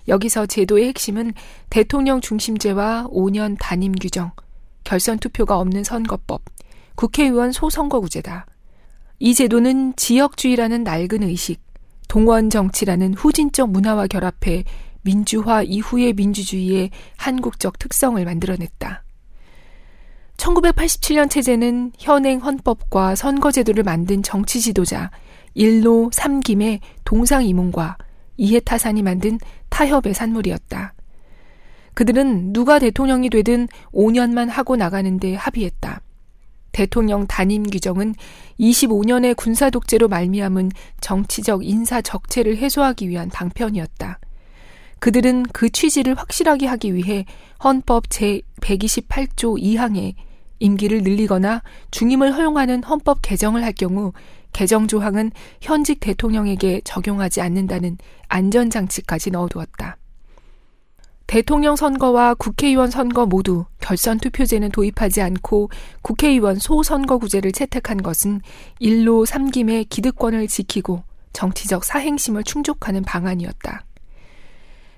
여기서 0.08 0.46
제도의 0.46 0.88
핵심은 0.88 1.34
대통령 1.70 2.20
중심제와 2.20 3.08
5년 3.10 3.56
단임 3.60 3.92
규정, 3.92 4.32
결선 4.84 5.18
투표가 5.18 5.58
없는 5.58 5.84
선거법, 5.84 6.42
국회의원 6.94 7.52
소선거구제다. 7.52 8.46
이 9.20 9.34
제도는 9.34 9.94
지역주의라는 9.96 10.82
낡은 10.82 11.22
의식, 11.22 11.60
동원 12.08 12.48
정치라는 12.50 13.14
후진적 13.14 13.70
문화와 13.70 14.06
결합해 14.06 14.64
민주화 15.02 15.62
이후의 15.62 16.14
민주주의의 16.14 16.90
한국적 17.16 17.78
특성을 17.78 18.22
만들어냈다. 18.24 19.04
1987년 20.38 21.28
체제는 21.28 21.92
현행 21.98 22.40
헌법과 22.40 23.14
선거제도를 23.14 23.82
만든 23.82 24.22
정치 24.22 24.60
지도자 24.60 25.10
일로 25.54 26.10
삼김의 26.12 26.80
동상이몽과 27.04 27.98
이해타산이 28.36 29.02
만든 29.02 29.38
타협의 29.78 30.12
산물이었다. 30.12 30.92
그들은 31.94 32.52
누가 32.52 32.80
대통령이 32.80 33.30
되든 33.30 33.68
5년만 33.92 34.48
하고 34.48 34.74
나가는데 34.74 35.36
합의했다. 35.36 36.00
대통령 36.72 37.28
단임 37.28 37.62
규정은 37.62 38.16
25년의 38.58 39.36
군사 39.36 39.70
독재로 39.70 40.08
말미암은 40.08 40.72
정치적 41.00 41.64
인사 41.64 42.02
적체를 42.02 42.56
해소하기 42.56 43.08
위한 43.08 43.28
방편이었다. 43.28 44.18
그들은 44.98 45.44
그 45.52 45.70
취지를 45.70 46.16
확실하게 46.16 46.66
하기 46.66 46.96
위해 46.96 47.24
헌법 47.62 48.10
제 48.10 48.40
128조 48.60 49.62
2항에 49.62 50.14
임기를 50.58 51.02
늘리거나 51.02 51.62
중임을 51.92 52.34
허용하는 52.34 52.82
헌법 52.82 53.22
개정을 53.22 53.62
할 53.62 53.72
경우 53.72 54.12
개정 54.52 54.86
조항은 54.86 55.30
현직 55.60 56.00
대통령에게 56.00 56.80
적용하지 56.84 57.40
않는다는 57.40 57.98
안전장치까지 58.28 59.30
넣어두었다. 59.30 59.96
대통령 61.28 61.76
선거와 61.76 62.32
국회의원 62.34 62.90
선거 62.90 63.26
모두 63.26 63.66
결선 63.80 64.18
투표제는 64.18 64.70
도입하지 64.70 65.20
않고 65.20 65.68
국회의원 66.00 66.58
소선거구제를 66.58 67.52
채택한 67.52 68.02
것은 68.02 68.40
일로 68.78 69.26
삼김의 69.26 69.84
기득권을 69.84 70.48
지키고 70.48 71.02
정치적 71.34 71.84
사행심을 71.84 72.44
충족하는 72.44 73.02
방안이었다. 73.02 73.84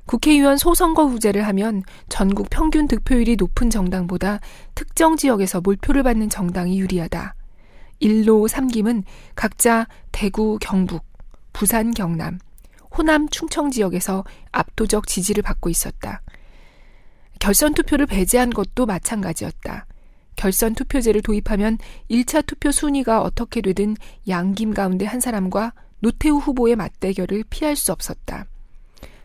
국회의원 0.07 0.57
소선거구제를 0.57 1.47
하면 1.49 1.83
전국 2.09 2.49
평균 2.49 2.87
득표율이 2.87 3.37
높은 3.37 3.69
정당보다 3.69 4.39
특정 4.77 5.17
지역에서 5.17 5.61
몰표를 5.61 6.05
받는 6.05 6.31
정당이 6.31 6.79
유리하다. 6.79 7.35
1로 8.01 8.49
3김은 8.49 9.05
각자 9.35 9.87
대구, 10.13 10.59
경북, 10.61 11.05
부산, 11.53 11.93
경남, 11.93 12.39
호남, 12.97 13.29
충청 13.29 13.71
지역에서 13.71 14.25
압도적 14.53 15.07
지지를 15.07 15.43
받고 15.43 15.69
있었다. 15.71 16.23
결선 17.39 17.75
투표를 17.75 18.07
배제한 18.07 18.51
것도 18.51 18.87
마찬가지였다. 18.87 19.87
결선 20.37 20.75
투표제를 20.75 21.23
도입하면 21.23 21.79
1차 22.11 22.47
투표 22.47 22.73
순위가 22.73 23.23
어떻게 23.23 23.61
되든 23.61 23.97
양김 24.29 24.75
가운데 24.75 25.05
한 25.05 25.21
사람과 25.21 25.73
노태우 26.01 26.39
후보의 26.39 26.77
맞대결을 26.77 27.45
피할 27.51 27.77
수 27.77 27.93
없었다. 27.93 28.47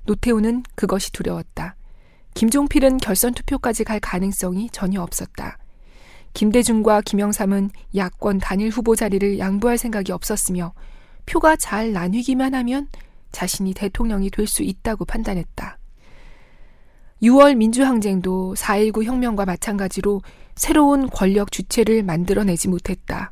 노태우는 0.03 0.63
그것이 0.75 1.11
두려웠다. 1.11 1.75
김종필은 2.33 2.97
결선 2.97 3.33
투표까지 3.33 3.85
갈 3.85 3.99
가능성이 3.99 4.69
전혀 4.71 5.01
없었다. 5.01 5.57
김대중과 6.35 7.01
김영삼은 7.01 7.71
야권 7.95 8.39
단일 8.39 8.69
후보 8.69 8.95
자리를 8.95 9.39
양보할 9.39 9.77
생각이 9.77 10.11
없었으며 10.11 10.73
표가 11.25 11.55
잘 11.55 11.93
나뉘기만 11.93 12.53
하면 12.53 12.87
자신이 13.31 13.73
대통령이 13.73 14.29
될 14.29 14.45
수 14.45 14.61
있다고 14.61 15.05
판단했다. 15.05 15.79
6월 17.23 17.55
민주항쟁도 17.55 18.55
4.19 18.57 19.05
혁명과 19.05 19.45
마찬가지로 19.45 20.21
새로운 20.55 21.09
권력 21.09 21.51
주체를 21.53 22.03
만들어내지 22.03 22.67
못했다. 22.67 23.31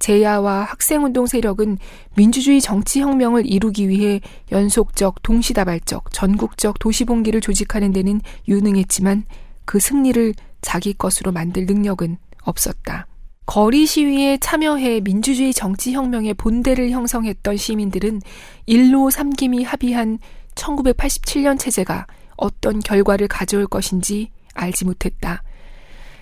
제야와 0.00 0.64
학생운동 0.64 1.26
세력은 1.26 1.78
민주주의 2.16 2.60
정치혁명을 2.60 3.46
이루기 3.46 3.88
위해 3.88 4.20
연속적, 4.50 5.22
동시다발적, 5.22 6.12
전국적 6.12 6.80
도시봉기를 6.80 7.40
조직하는 7.40 7.92
데는 7.92 8.20
유능했지만 8.48 9.24
그 9.64 9.78
승리를 9.78 10.34
자기 10.60 10.92
것으로 10.94 11.30
만들 11.30 11.66
능력은 11.66 12.18
없었다. 12.44 13.06
거리 13.46 13.84
시위에 13.84 14.38
참여해 14.38 15.00
민주주의 15.00 15.52
정치혁명의 15.52 16.34
본대를 16.34 16.90
형성했던 16.90 17.56
시민들은 17.56 18.22
일로 18.66 19.10
삼김이 19.10 19.64
합의한 19.64 20.18
1987년 20.54 21.58
체제가 21.58 22.06
어떤 22.36 22.80
결과를 22.80 23.28
가져올 23.28 23.66
것인지 23.66 24.30
알지 24.54 24.86
못했다. 24.86 25.42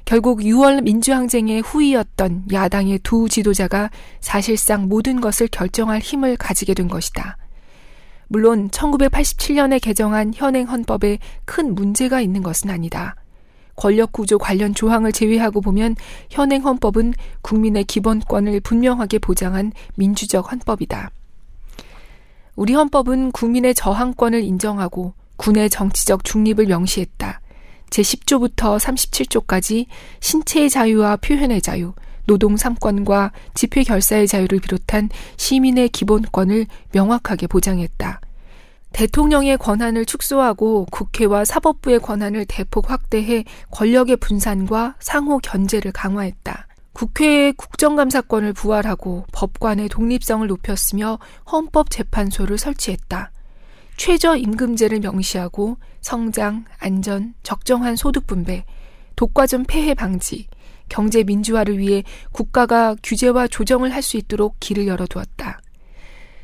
결국 0.05 0.41
6월 0.41 0.83
민주항쟁의 0.83 1.61
후이였던 1.61 2.47
야당의 2.53 3.01
두 3.05 3.29
지도자가 3.29 3.91
사실상 4.21 4.89
모든 4.89 5.21
것을 5.21 5.47
결정할 5.47 6.01
힘을 6.01 6.37
가지게 6.37 6.75
된 6.75 6.89
것이다. 6.89 7.37
물론 8.27 8.69
1987년에 8.71 9.81
개정한 9.81 10.33
현행 10.35 10.67
헌법에 10.67 11.19
큰 11.45 11.75
문제가 11.75 12.21
있는 12.21 12.43
것은 12.43 12.71
아니다. 12.71 13.15
권력 13.77 14.13
구조 14.13 14.39
관련 14.39 14.75
조항을 14.75 15.13
제외하고 15.13 15.61
보면 15.61 15.97
현행 16.31 16.65
헌법은 16.65 17.15
국민의 17.43 17.85
기본권을 17.85 18.61
분명하게 18.61 19.19
보장한 19.19 19.73
민주적 19.95 20.51
헌법이다. 20.51 21.11
우리 22.55 22.75
헌법은 22.75 23.33
국민의 23.33 23.75
저항권을 23.75 24.43
인정하고 24.43 25.15
군의 25.37 25.71
정치적 25.71 26.25
중립을 26.25 26.67
명시했다. 26.67 27.41
제10조부터 27.91 28.79
37조까지 28.79 29.87
신체의 30.21 30.71
자유와 30.71 31.17
표현의 31.17 31.61
자유, 31.61 31.93
노동 32.27 32.55
3권과 32.55 33.33
집회 33.55 33.83
결사의 33.83 34.27
자유를 34.29 34.61
비롯한 34.61 35.11
시민의 35.37 35.91
기본권을 35.91 36.67
명확하게 36.93 37.47
보장했다. 37.49 38.21
대통령의 38.93 39.57
권한을 39.57 40.05
축소하고 40.05 40.87
국회와 40.91 41.45
사법부의 41.45 42.01
권한을 42.01 42.45
대폭 42.47 42.91
확대해 42.91 43.45
권력의 43.71 44.17
분산과 44.17 44.97
상호 45.01 45.39
견제를 45.39 45.93
강화했다. 45.93 46.67
국회의 46.93 47.55
국정감사권을 47.55 48.53
부활하고 48.53 49.25
법관의 49.33 49.89
독립성을 49.89 50.47
높였으며 50.47 51.19
헌법재판소를 51.51 52.59
설치했다. 52.59 53.31
최저임금제를 53.97 55.01
명시하고 55.01 55.79
성장, 56.03 56.65
안전, 56.79 57.35
적정한 57.43 57.97
소득 57.97 58.27
분배, 58.27 58.65
독과점 59.17 59.65
폐해 59.67 59.95
방지, 59.95 60.49
경제 60.89 61.23
민주화를 61.25 61.79
위해 61.79 62.03
국가가 62.33 62.95
규제와 63.03 63.49
조정을 63.49 63.95
할 63.95 64.03
수 64.03 64.19
있도록 64.19 64.57
길을 64.61 64.87
열어두었다. 64.87 65.62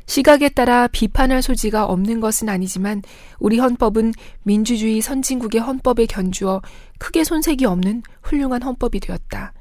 시각에 0.08 0.48
따라 0.48 0.88
비판할 0.88 1.42
소지가 1.42 1.84
없는 1.84 2.20
것은 2.20 2.48
아니지만 2.48 3.02
우리 3.38 3.58
헌법은 3.58 4.14
민주주의 4.42 5.02
선진국의 5.02 5.60
헌법에 5.60 6.06
견주어 6.06 6.62
크게 6.98 7.24
손색이 7.24 7.66
없는 7.66 8.02
훌륭한 8.22 8.62
헌법이 8.62 9.00
되었다. 9.00 9.52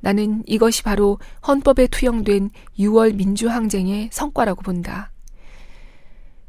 나는 0.00 0.42
이것이 0.46 0.82
바로 0.82 1.18
헌법에 1.46 1.86
투영된 1.86 2.50
6월 2.76 3.14
민주항쟁의 3.14 4.10
성과라고 4.12 4.62
본다. 4.62 5.12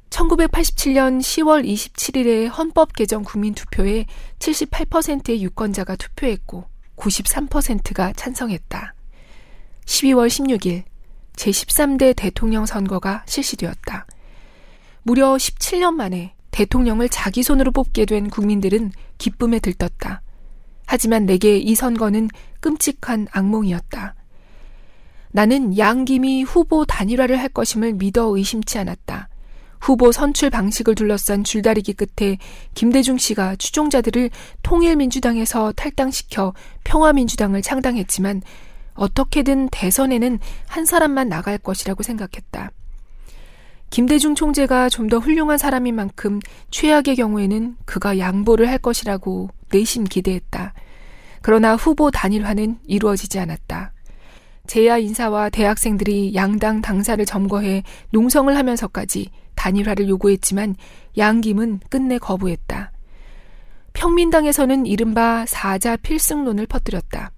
1987년 0.10 1.20
10월 1.20 1.66
27일에 1.66 2.50
헌법 2.50 2.94
개정 2.94 3.24
국민 3.24 3.54
투표에 3.54 4.08
78%의 4.40 5.44
유권자가 5.44 5.96
투표했고 5.98 6.66
93%가 6.98 8.12
찬성했다. 8.14 8.96
12월 9.86 10.28
16일 10.30 10.84
제13대 11.36 12.16
대통령 12.16 12.66
선거가 12.66 13.24
실시되었다. 13.28 14.06
무려 15.04 15.36
17년 15.36 15.94
만에 15.94 16.34
대통령을 16.52 17.10
자기 17.10 17.44
손으로 17.44 17.72
뽑게 17.72 18.06
된 18.06 18.30
국민들은 18.30 18.92
기쁨에 19.18 19.60
들떴다. 19.60 20.22
하지만 20.88 21.26
내게 21.26 21.58
이 21.58 21.76
선거는 21.76 22.30
끔찍한 22.60 23.28
악몽이었다. 23.32 24.16
나는 25.32 25.78
양김이 25.78 26.44
후보 26.44 26.86
단일화를 26.86 27.38
할 27.40 27.50
것임을 27.50 27.94
믿어 27.94 28.36
의심치 28.36 28.80
않았다. 28.80 29.28
후보 29.82 30.12
선출 30.12 30.50
방식을 30.50 30.96
둘러싼 30.96 31.44
줄다리기 31.44 31.94
끝에 31.94 32.38
김대중 32.74 33.18
씨가 33.18 33.58
추종자들을 33.58 34.30
통일민주당에서 34.64 35.74
탈당시켜 35.74 36.54
평화민주당을 36.86 37.62
창당했지만 37.62 38.42
어떻게든 38.96 39.70
대선에는 39.70 40.40
한 40.68 40.86
사람만 40.86 41.30
나갈 41.30 41.58
것이라고 41.58 42.04
생각했다. 42.04 42.72
김대중 43.92 44.36
총재가 44.36 44.90
좀 44.90 45.10
더 45.10 45.20
훌륭한 45.20 45.58
사람인 45.58 45.96
만큼 45.96 46.40
최악의 46.72 47.16
경우에는 47.16 47.78
그가 47.86 48.18
양보를 48.18 48.68
할 48.68 48.78
것이라고 48.80 49.50
내심 49.72 50.06
기대했다. 50.06 50.74
그러나 51.42 51.76
후보 51.76 52.10
단일화는 52.10 52.80
이루어지지 52.88 53.40
않았다. 53.40 53.94
제야 54.68 54.98
인사와 54.98 55.50
대학생들이 55.50 56.34
양당 56.34 56.82
당사를 56.82 57.24
점거해 57.24 57.84
농성을 58.10 58.56
하면서까지 58.58 59.30
단일화를 59.54 60.10
요구했지만 60.10 60.76
양김은 61.18 61.82
끝내 61.90 62.18
거부했다. 62.18 62.92
평민당에서는 63.94 64.88
이른바 64.88 65.46
사자 65.48 65.96
필승론을 65.96 66.66
퍼뜨렸다. 66.66 67.32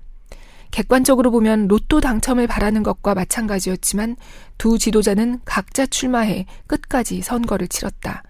객관적으로 0.72 1.32
보면 1.32 1.68
로또 1.68 2.02
당첨을 2.02 2.48
바라는 2.48 2.84
것과 2.84 3.16
마찬가지였지만 3.16 4.16
두 4.58 4.78
지도자는 4.78 5.40
각자 5.46 5.86
출마해 5.86 6.46
끝까지 6.68 7.22
선거를 7.22 7.68
치렀다. 7.68 8.24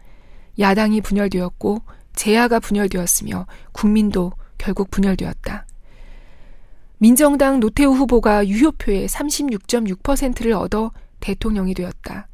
야당이 0.60 1.02
분열되었고 1.02 1.82
제야가 2.16 2.60
분열되었으며 2.60 3.46
국민도 3.72 4.34
결국 4.58 4.90
분열되었다. 4.92 5.66
민정당 7.00 7.60
노태우 7.60 7.94
후보가 7.94 8.48
유효표의 8.48 9.08
36.6%를 9.08 10.54
얻어 10.54 10.92
대통령이 11.20 11.76
되었다. 11.76 12.28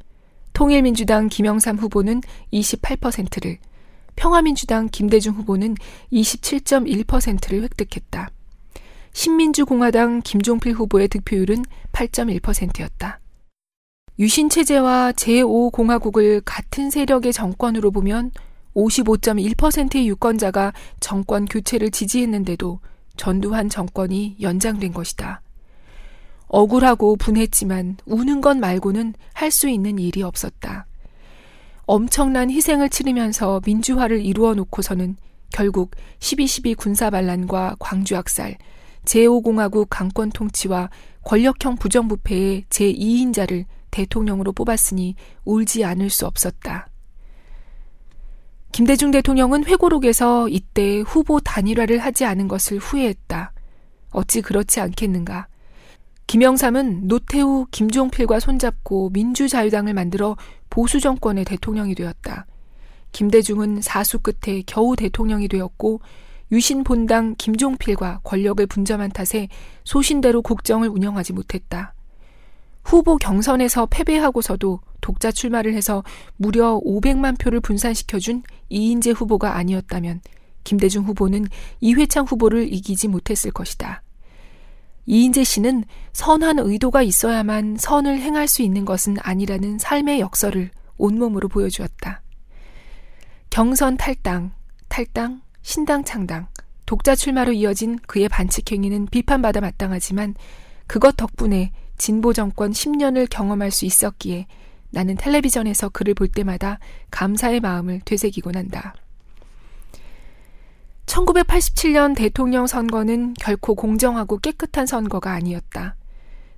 통일민주당 0.54 1.28
김영삼 1.28 1.76
후보는 1.76 2.22
28%를, 2.52 3.58
평화민주당 4.16 4.88
김대중 4.90 5.34
후보는 5.34 5.74
27.1%를 6.12 7.62
획득했다. 7.64 8.30
신민주공화당 9.14 10.22
김종필 10.22 10.74
후보의 10.74 11.08
득표율은 11.08 11.64
8.1%였다. 11.92 13.20
유신 14.18 14.48
체제와 14.48 15.12
제5공화국을 15.12 16.42
같은 16.44 16.90
세력의 16.90 17.32
정권으로 17.32 17.90
보면 17.90 18.32
55.1%의 18.74 20.08
유권자가 20.08 20.72
정권 21.00 21.46
교체를 21.46 21.90
지지했는데도 21.90 22.80
전두환 23.16 23.68
정권이 23.68 24.36
연장된 24.40 24.92
것이다. 24.92 25.40
억울하고 26.48 27.16
분했지만 27.16 27.96
우는 28.06 28.40
것 28.40 28.56
말고는 28.56 29.14
할 29.32 29.50
수 29.50 29.68
있는 29.68 29.98
일이 29.98 30.22
없었다. 30.22 30.86
엄청난 31.86 32.50
희생을 32.50 32.88
치르면서 32.88 33.60
민주화를 33.64 34.24
이루어 34.24 34.54
놓고서는 34.54 35.16
결국 35.52 35.92
12.12 36.18 36.76
군사 36.76 37.10
반란과 37.10 37.76
광주 37.78 38.16
학살, 38.16 38.56
제5공화국 39.04 39.86
강권 39.90 40.30
통치와 40.30 40.90
권력형 41.22 41.76
부정부패의 41.76 42.64
제2인자를 42.68 43.64
대통령으로 43.90 44.52
뽑았으니 44.52 45.14
울지 45.44 45.84
않을 45.84 46.10
수 46.10 46.26
없었다. 46.26 46.88
김대중 48.72 49.12
대통령은 49.12 49.66
회고록에서 49.66 50.48
이때 50.48 51.00
후보 51.00 51.38
단일화를 51.38 51.98
하지 51.98 52.24
않은 52.24 52.48
것을 52.48 52.78
후회했다. 52.78 53.52
어찌 54.10 54.42
그렇지 54.42 54.80
않겠는가. 54.80 55.46
김영삼은 56.26 57.06
노태우, 57.06 57.66
김종필과 57.70 58.40
손잡고 58.40 59.10
민주자유당을 59.10 59.94
만들어 59.94 60.36
보수 60.70 60.98
정권의 60.98 61.44
대통령이 61.44 61.94
되었다. 61.94 62.46
김대중은 63.12 63.80
사수 63.80 64.18
끝에 64.18 64.62
겨우 64.66 64.96
대통령이 64.96 65.46
되었고 65.46 66.00
유신 66.52 66.84
본당 66.84 67.34
김종필과 67.36 68.20
권력을 68.22 68.64
분점한 68.66 69.10
탓에 69.10 69.48
소신대로 69.84 70.42
국정을 70.42 70.88
운영하지 70.88 71.32
못했다. 71.32 71.94
후보 72.84 73.16
경선에서 73.16 73.86
패배하고서도 73.86 74.80
독자 75.00 75.32
출마를 75.32 75.74
해서 75.74 76.04
무려 76.36 76.80
500만 76.84 77.38
표를 77.38 77.60
분산시켜준 77.60 78.42
이인재 78.68 79.10
후보가 79.12 79.56
아니었다면 79.56 80.20
김대중 80.64 81.04
후보는 81.04 81.46
이회창 81.80 82.24
후보를 82.26 82.72
이기지 82.72 83.08
못했을 83.08 83.50
것이다. 83.50 84.02
이인재 85.06 85.44
씨는 85.44 85.84
선한 86.12 86.58
의도가 86.58 87.02
있어야만 87.02 87.76
선을 87.78 88.18
행할 88.20 88.48
수 88.48 88.62
있는 88.62 88.84
것은 88.84 89.16
아니라는 89.20 89.78
삶의 89.78 90.20
역설을 90.20 90.70
온몸으로 90.96 91.48
보여주었다. 91.48 92.22
경선 93.50 93.98
탈당, 93.98 94.52
탈당, 94.88 95.42
신당 95.64 96.04
창당, 96.04 96.46
독자 96.84 97.14
출마로 97.16 97.52
이어진 97.52 97.98
그의 98.06 98.28
반칙 98.28 98.70
행위는 98.70 99.06
비판받아 99.06 99.62
마땅하지만 99.62 100.34
그것 100.86 101.16
덕분에 101.16 101.72
진보 101.96 102.34
정권 102.34 102.70
10년을 102.70 103.26
경험할 103.30 103.70
수 103.70 103.86
있었기에 103.86 104.46
나는 104.90 105.16
텔레비전에서 105.16 105.88
그를 105.88 106.12
볼 106.12 106.28
때마다 106.28 106.78
감사의 107.10 107.60
마음을 107.60 108.02
되새기곤 108.04 108.56
한다. 108.56 108.94
1987년 111.06 112.14
대통령 112.14 112.66
선거는 112.66 113.32
결코 113.40 113.74
공정하고 113.74 114.38
깨끗한 114.38 114.86
선거가 114.86 115.32
아니었다. 115.32 115.96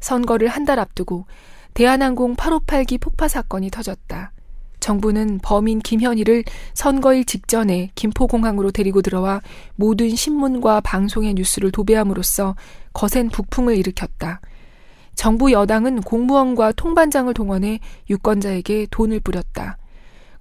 선거를 0.00 0.48
한 0.48 0.64
달 0.64 0.80
앞두고 0.80 1.26
대한항공 1.74 2.34
858기 2.34 3.00
폭파 3.00 3.28
사건이 3.28 3.70
터졌다. 3.70 4.32
정부는 4.86 5.40
범인 5.42 5.80
김현희를 5.80 6.44
선거일 6.72 7.24
직전에 7.24 7.90
김포공항으로 7.96 8.70
데리고 8.70 9.02
들어와 9.02 9.40
모든 9.74 10.14
신문과 10.14 10.80
방송의 10.80 11.34
뉴스를 11.34 11.72
도배함으로써 11.72 12.54
거센 12.92 13.28
북풍을 13.28 13.76
일으켰다. 13.78 14.40
정부 15.16 15.50
여당은 15.50 16.02
공무원과 16.02 16.70
통반장을 16.76 17.34
동원해 17.34 17.80
유권자에게 18.08 18.86
돈을 18.92 19.18
뿌렸다. 19.18 19.76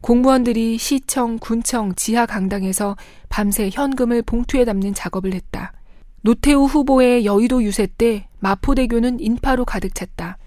공무원들이 0.02 0.78
시청, 0.78 1.40
군청, 1.40 1.96
지하 1.96 2.28
강당에서 2.28 2.96
밤새 3.30 3.72
현금을 3.74 4.22
봉투에 4.22 4.64
담는 4.64 4.94
작업을 4.94 5.34
했다. 5.34 5.74
노태우 6.22 6.66
후보의 6.66 7.26
여의도 7.26 7.64
유세 7.64 7.88
때 7.88 8.28
마포대교는 8.42 9.22
인파로 9.22 9.66
가득 9.66 9.96
찼다. 9.96 10.38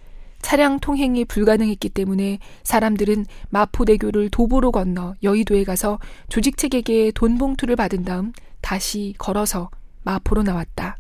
차량 0.41 0.79
통행이 0.81 1.25
불가능했기 1.25 1.89
때문에 1.91 2.39
사람들은 2.63 3.27
마포대교를 3.51 4.31
도보로 4.31 4.73
건너 4.73 5.15
여의도에 5.23 5.65
가서 5.65 5.99
조직 6.29 6.57
책에게 6.57 7.13
돈 7.15 7.39
봉투를 7.39 7.77
받은 7.77 8.05
다음 8.05 8.33
다시 8.61 9.15
걸어서 9.19 9.71
마포로 10.05 10.43
나왔다. 10.43 10.97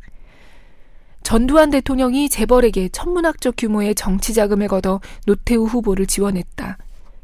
전두환 1.22 1.70
대통령이 1.70 2.28
재벌에게 2.28 2.88
천문학적 2.88 3.54
규모의 3.58 3.94
정치 3.94 4.32
자금을 4.32 4.68
걷어 4.68 5.00
노태우 5.26 5.64
후보를 5.66 6.06
지원했다. 6.06 6.78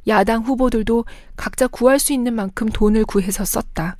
야당 0.09 0.43
후보들도 0.43 1.07
각자 1.37 1.67
구할 1.67 1.99
수 1.99 2.13
있는 2.13 2.35
만큼 2.35 2.69
돈을 2.69 3.05
구해서 3.07 3.45
썼다. 3.45 3.97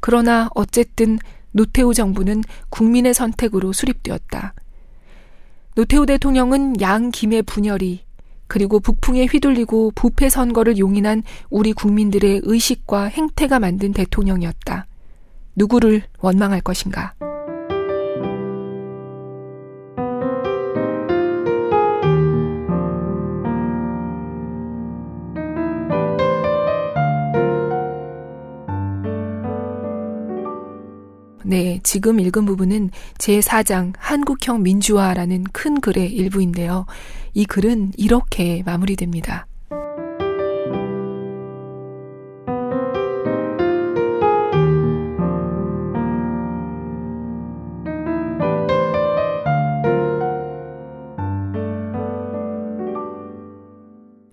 그러나 0.00 0.48
어쨌든 0.54 1.18
노태우 1.52 1.92
정부는 1.92 2.42
국민의 2.70 3.12
선택으로 3.12 3.72
수립되었다. 3.72 4.54
노태우 5.76 6.06
대통령은 6.06 6.80
양 6.80 7.10
김의 7.10 7.42
분열이 7.42 8.00
그리고 8.46 8.80
북풍에 8.80 9.26
휘둘리고 9.26 9.92
부패 9.94 10.30
선거를 10.30 10.78
용인한 10.78 11.22
우리 11.50 11.74
국민들의 11.74 12.40
의식과 12.44 13.04
행태가 13.04 13.58
만든 13.58 13.92
대통령이었다. 13.92 14.86
누구를 15.54 16.02
원망할 16.20 16.62
것인가? 16.62 17.12
네, 31.48 31.78
지금 31.84 32.18
읽은 32.18 32.44
부분은 32.44 32.90
제4장 33.18 33.92
한국형 33.98 34.64
민주화라는 34.64 35.44
큰 35.52 35.80
글의 35.80 36.12
일부인데요. 36.12 36.86
이 37.34 37.44
글은 37.44 37.92
이렇게 37.96 38.64
마무리됩니다. 38.66 39.46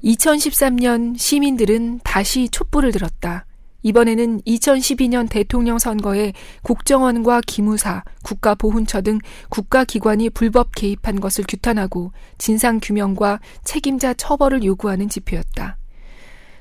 (2013년) 0.04 1.16
시민들은 1.16 2.00
다시 2.04 2.50
촛불을 2.50 2.92
들었다. 2.92 3.46
이번에는 3.84 4.42
2012년 4.42 5.30
대통령 5.30 5.78
선거에 5.78 6.34
국정원과 6.64 7.42
기무사, 7.46 8.04
국가보훈처 8.24 9.02
등 9.02 9.20
국가기관이 9.50 10.30
불법 10.32 10.74
개입한 10.76 11.20
것을 11.20 11.44
규탄하고 11.48 12.12
진상규명과 12.38 13.40
책임자 13.64 14.14
처벌을 14.14 14.64
요구하는 14.64 15.10
집회였다. 15.10 15.78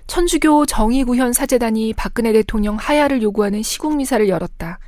천주교 0.09 0.67
정의구현 0.67 1.33
사재단이 1.33 1.95
박근혜 1.95 2.33
대통령 2.33 2.77
하야를 2.77 3.23
요구하는 3.23 3.63
시국미사를 3.63 4.29
열었다. 4.29 4.79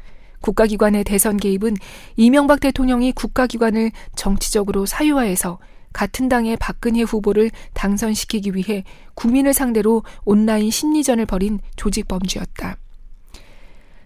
국가기관의 0.40 1.04
대선 1.04 1.38
개입은 1.38 1.76
이명박 2.16 2.60
대통령이 2.60 3.12
국가기관을 3.12 3.92
정치적으로 4.14 4.84
사유화해서 4.84 5.58
같은 5.94 6.28
당의 6.28 6.58
박근혜 6.58 7.00
후보를 7.00 7.50
당선시키기 7.72 8.54
위해 8.54 8.84
국민을 9.14 9.54
상대로 9.54 10.02
온라인 10.24 10.70
심리전을 10.70 11.24
벌인 11.24 11.60
조직 11.76 12.06
범죄였다. 12.08 12.76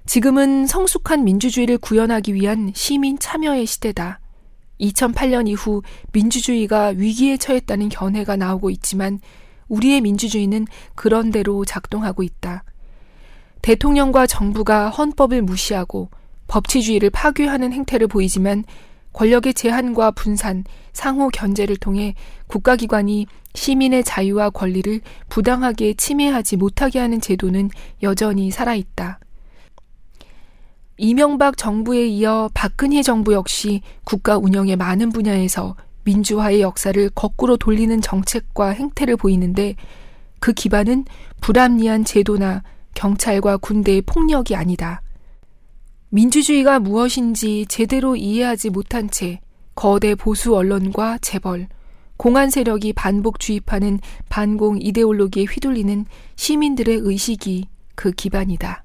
지금은 0.07 0.67
성숙한 0.67 1.25
민주주의를 1.25 1.79
구현하기 1.79 2.35
위한 2.35 2.71
시민 2.75 3.19
참여의 3.19 3.67
시대다. 3.67 4.21
2008년 4.81 5.49
이후 5.49 5.83
민주주의가 6.13 6.89
위기에 6.89 7.37
처했다는 7.37 7.89
견해가 7.89 8.37
나오고 8.37 8.71
있지만 8.71 9.21
우리의 9.69 10.03
민주주의는 10.03 10.67
그런대로 10.95 11.65
작동하고 11.65 12.23
있다. 12.23 12.65
대통령과 13.63 14.27
정부가 14.27 14.91
헌법을 14.91 15.43
무시하고 15.43 16.11
법치주의를 16.47 17.11
파괴하는 17.11 17.73
행태를 17.73 18.07
보이지만 18.09 18.65
권력의 19.19 19.53
제한과 19.53 20.13
분산, 20.13 20.63
상호 20.93 21.29
견제를 21.29 21.77
통해 21.77 22.15
국가기관이 22.47 23.27
시민의 23.53 24.05
자유와 24.05 24.51
권리를 24.51 25.01
부당하게 25.29 25.95
침해하지 25.95 26.57
못하게 26.57 27.01
하는 27.01 27.21
제도는 27.21 27.71
여전히 28.05 28.53
살아있다. 28.53 29.19
이명박 30.99 31.57
정부에 31.57 32.07
이어 32.07 32.49
박근혜 32.55 33.03
정부 33.03 33.33
역시 33.33 33.83
국가 34.05 34.39
운영의 34.39 34.77
많은 34.77 35.11
분야에서 35.11 35.75
민주화의 36.05 36.61
역사를 36.61 37.11
거꾸로 37.11 37.57
돌리는 37.57 38.01
정책과 38.01 38.69
행태를 38.69 39.17
보이는데 39.17 39.75
그 40.39 40.53
기반은 40.53 41.07
불합리한 41.41 42.05
제도나 42.05 42.63
경찰과 42.95 43.57
군대의 43.57 44.03
폭력이 44.03 44.55
아니다. 44.55 45.03
민주주의가 46.11 46.81
무엇인지 46.81 47.67
제대로 47.69 48.17
이해하지 48.17 48.71
못한 48.71 49.11
채 49.11 49.41
거대 49.75 50.15
보수 50.15 50.57
언론과 50.57 51.19
재벌, 51.19 51.69
공안 52.17 52.51
세력이 52.51 52.95
반복 52.95 53.39
주입하는 53.39 54.01
반공 54.29 54.79
이데올로기에 54.81 55.45
휘둘리는 55.45 56.07
시민들의 56.37 56.97
의식이 57.03 57.69
그 57.95 58.11
기반이다. 58.11 58.85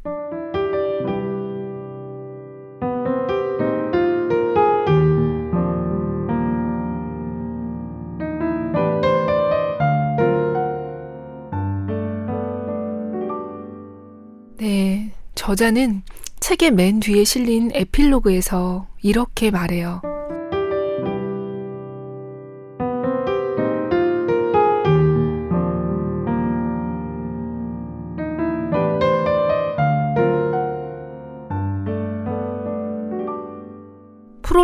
네, 14.58 15.12
저자는 15.36 16.04
책의 16.44 16.72
맨 16.72 17.00
뒤에 17.00 17.24
실린 17.24 17.72
에필로그에서 17.74 18.86
이렇게 19.02 19.50
말해요. 19.50 20.02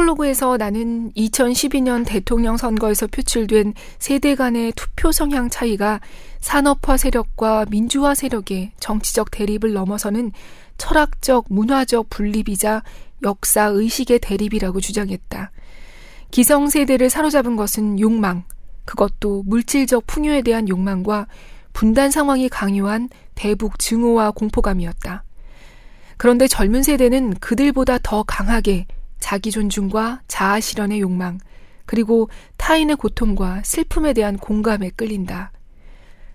프롤로그에서 0.10 0.58
나는 0.58 1.12
2012년 1.14 2.06
대통령 2.06 2.58
선거에서 2.58 3.08
표출된 3.08 3.74
세대 4.00 4.36
간의 4.36 4.74
투표 4.76 5.12
성향 5.12 5.50
차이가 5.50 6.00
산업화 6.40 6.98
세력과 6.98 7.66
민주화 7.70 8.16
세력의 8.16 8.72
정치적 8.80 9.32
대립을 9.32 9.74
넘어서는 9.74 10.32
철학적, 10.78 11.46
문화적 11.50 12.10
분립이자 12.10 12.84
역사 13.24 13.66
의식의 13.66 14.20
대립이라고 14.20 14.80
주장했다. 14.80 15.52
기성세대를 16.32 17.10
사로잡은 17.10 17.56
것은 17.56 18.00
욕망, 18.00 18.44
그것도 18.86 19.44
물질적 19.46 20.08
풍요에 20.08 20.42
대한 20.42 20.70
욕망과 20.70 21.28
분단 21.74 22.12
상황이 22.12 22.50
강요한 22.50 23.10
대북 23.36 23.78
증오와 23.80 24.32
공포감이었다. 24.32 25.24
그런데 26.18 26.48
젊은 26.48 26.84
세대는 26.84 27.36
그들보다 27.36 28.00
더 28.02 28.24
강하게 28.24 28.88
자기 29.20 29.52
존중과 29.52 30.22
자아 30.28 30.60
실현의 30.60 31.02
욕망, 31.02 31.40
그리고 31.86 32.30
타인의 32.58 32.96
고통과 32.98 33.62
슬픔에 33.64 34.14
대한 34.14 34.38
공감에 34.38 34.92
끌린다. 34.92 35.52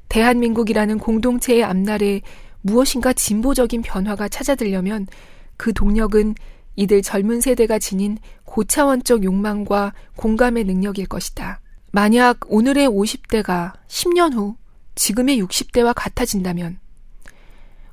대한민국이라는 0.09 0.99
공동체의 0.99 1.64
앞날에 1.64 2.23
무엇인가 2.61 3.12
진보적인 3.12 3.83
변화가 3.83 4.29
찾아들려면 4.29 5.07
그 5.57 5.73
동력은 5.73 6.35
이들 6.77 7.03
젊은 7.03 7.40
세대가 7.40 7.79
지닌 7.79 8.18
고차원적 8.44 9.23
욕망과 9.25 9.92
공감의 10.16 10.64
능력일 10.64 11.07
것이다. 11.07 11.61
만약 11.92 12.40
오늘의 12.49 12.88
50대가 12.88 13.73
10년 13.87 14.35
후 14.35 14.57
지금의 14.97 15.42
60대와 15.42 15.92
같아진다면, 15.94 16.79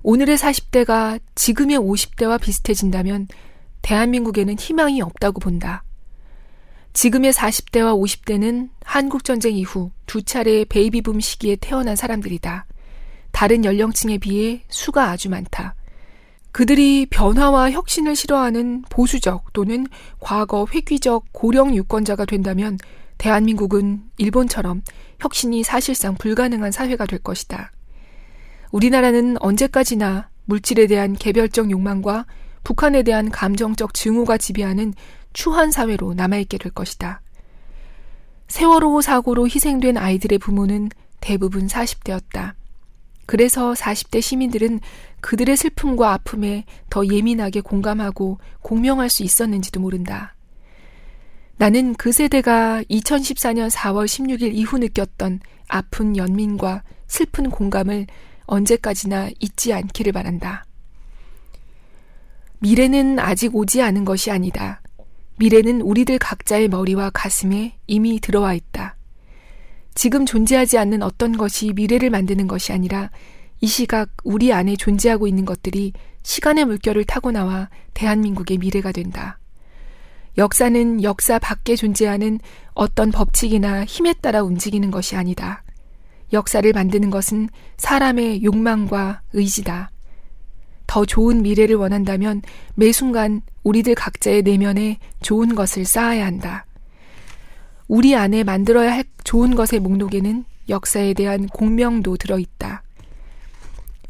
오늘의 0.03 0.37
40대가 0.37 1.19
지금의 1.35 1.77
50대와 1.77 2.41
비슷해진다면 2.41 3.27
대한민국에는 3.81 4.57
희망이 4.57 5.01
없다고 5.01 5.39
본다. 5.39 5.83
지금의 6.93 7.31
40대와 7.33 7.97
50대는 7.99 8.69
한국전쟁 8.83 9.55
이후 9.55 9.91
두 10.05 10.23
차례의 10.23 10.65
베이비붐 10.65 11.19
시기에 11.19 11.55
태어난 11.55 11.95
사람들이다. 11.95 12.65
다른 13.31 13.63
연령층에 13.63 14.17
비해 14.17 14.63
수가 14.67 15.09
아주 15.09 15.29
많다. 15.29 15.75
그들이 16.51 17.05
변화와 17.09 17.71
혁신을 17.71 18.15
싫어하는 18.15 18.83
보수적 18.89 19.53
또는 19.53 19.87
과거 20.19 20.67
회귀적 20.73 21.27
고령 21.31 21.75
유권자가 21.75 22.25
된다면 22.25 22.77
대한민국은 23.17 24.03
일본처럼 24.17 24.81
혁신이 25.19 25.63
사실상 25.63 26.15
불가능한 26.15 26.71
사회가 26.71 27.05
될 27.05 27.19
것이다. 27.19 27.71
우리나라는 28.71 29.37
언제까지나 29.39 30.29
물질에 30.45 30.87
대한 30.87 31.13
개별적 31.13 31.71
욕망과 31.71 32.25
북한에 32.63 33.03
대한 33.03 33.29
감정적 33.29 33.93
증오가 33.93 34.37
지배하는 34.37 34.93
추한 35.33 35.71
사회로 35.71 36.13
남아있게 36.13 36.57
될 36.57 36.71
것이다. 36.71 37.21
세월호 38.47 39.01
사고로 39.01 39.47
희생된 39.47 39.97
아이들의 39.97 40.37
부모는 40.39 40.89
대부분 41.21 41.67
40대였다. 41.67 42.53
그래서 43.25 43.71
40대 43.73 44.21
시민들은 44.21 44.81
그들의 45.21 45.55
슬픔과 45.55 46.11
아픔에 46.11 46.65
더 46.89 47.05
예민하게 47.05 47.61
공감하고 47.61 48.39
공명할 48.61 49.09
수 49.09 49.23
있었는지도 49.23 49.79
모른다. 49.79 50.35
나는 51.55 51.93
그 51.93 52.11
세대가 52.11 52.81
2014년 52.89 53.69
4월 53.69 54.05
16일 54.05 54.53
이후 54.53 54.77
느꼈던 54.79 55.39
아픈 55.67 56.17
연민과 56.17 56.83
슬픈 57.07 57.49
공감을 57.49 58.07
언제까지나 58.47 59.29
잊지 59.39 59.71
않기를 59.71 60.11
바란다. 60.11 60.65
미래는 62.63 63.17
아직 63.17 63.55
오지 63.55 63.81
않은 63.81 64.05
것이 64.05 64.29
아니다. 64.29 64.83
미래는 65.37 65.81
우리들 65.81 66.19
각자의 66.19 66.67
머리와 66.67 67.09
가슴에 67.09 67.75
이미 67.87 68.19
들어와 68.19 68.53
있다. 68.53 68.95
지금 69.95 70.27
존재하지 70.27 70.77
않는 70.77 71.01
어떤 71.01 71.35
것이 71.35 71.73
미래를 71.73 72.11
만드는 72.11 72.45
것이 72.47 72.71
아니라 72.71 73.09
이 73.61 73.67
시각 73.67 74.11
우리 74.23 74.53
안에 74.53 74.75
존재하고 74.75 75.27
있는 75.27 75.43
것들이 75.43 75.93
시간의 76.21 76.65
물결을 76.65 77.03
타고 77.05 77.31
나와 77.31 77.67
대한민국의 77.95 78.59
미래가 78.59 78.91
된다. 78.91 79.39
역사는 80.37 81.01
역사 81.01 81.39
밖에 81.39 81.75
존재하는 81.75 82.39
어떤 82.75 83.09
법칙이나 83.09 83.85
힘에 83.85 84.13
따라 84.13 84.43
움직이는 84.43 84.91
것이 84.91 85.15
아니다. 85.15 85.63
역사를 86.31 86.71
만드는 86.71 87.09
것은 87.09 87.49
사람의 87.77 88.43
욕망과 88.43 89.23
의지다. 89.33 89.89
더 90.91 91.05
좋은 91.05 91.41
미래를 91.41 91.77
원한다면 91.77 92.41
매 92.75 92.91
순간 92.91 93.41
우리들 93.63 93.95
각자의 93.95 94.41
내면에 94.41 94.97
좋은 95.21 95.55
것을 95.55 95.85
쌓아야 95.85 96.25
한다. 96.25 96.65
우리 97.87 98.13
안에 98.13 98.43
만들어야 98.43 98.91
할 98.91 99.05
좋은 99.23 99.55
것의 99.55 99.79
목록에는 99.79 100.43
역사에 100.67 101.13
대한 101.13 101.47
공명도 101.47 102.17
들어있다. 102.17 102.83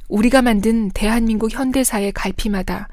우리가 0.10 0.42
만든 0.42 0.90
대한민국 0.90 1.54
현대사의 1.54 2.14
갈피마다 2.14 2.88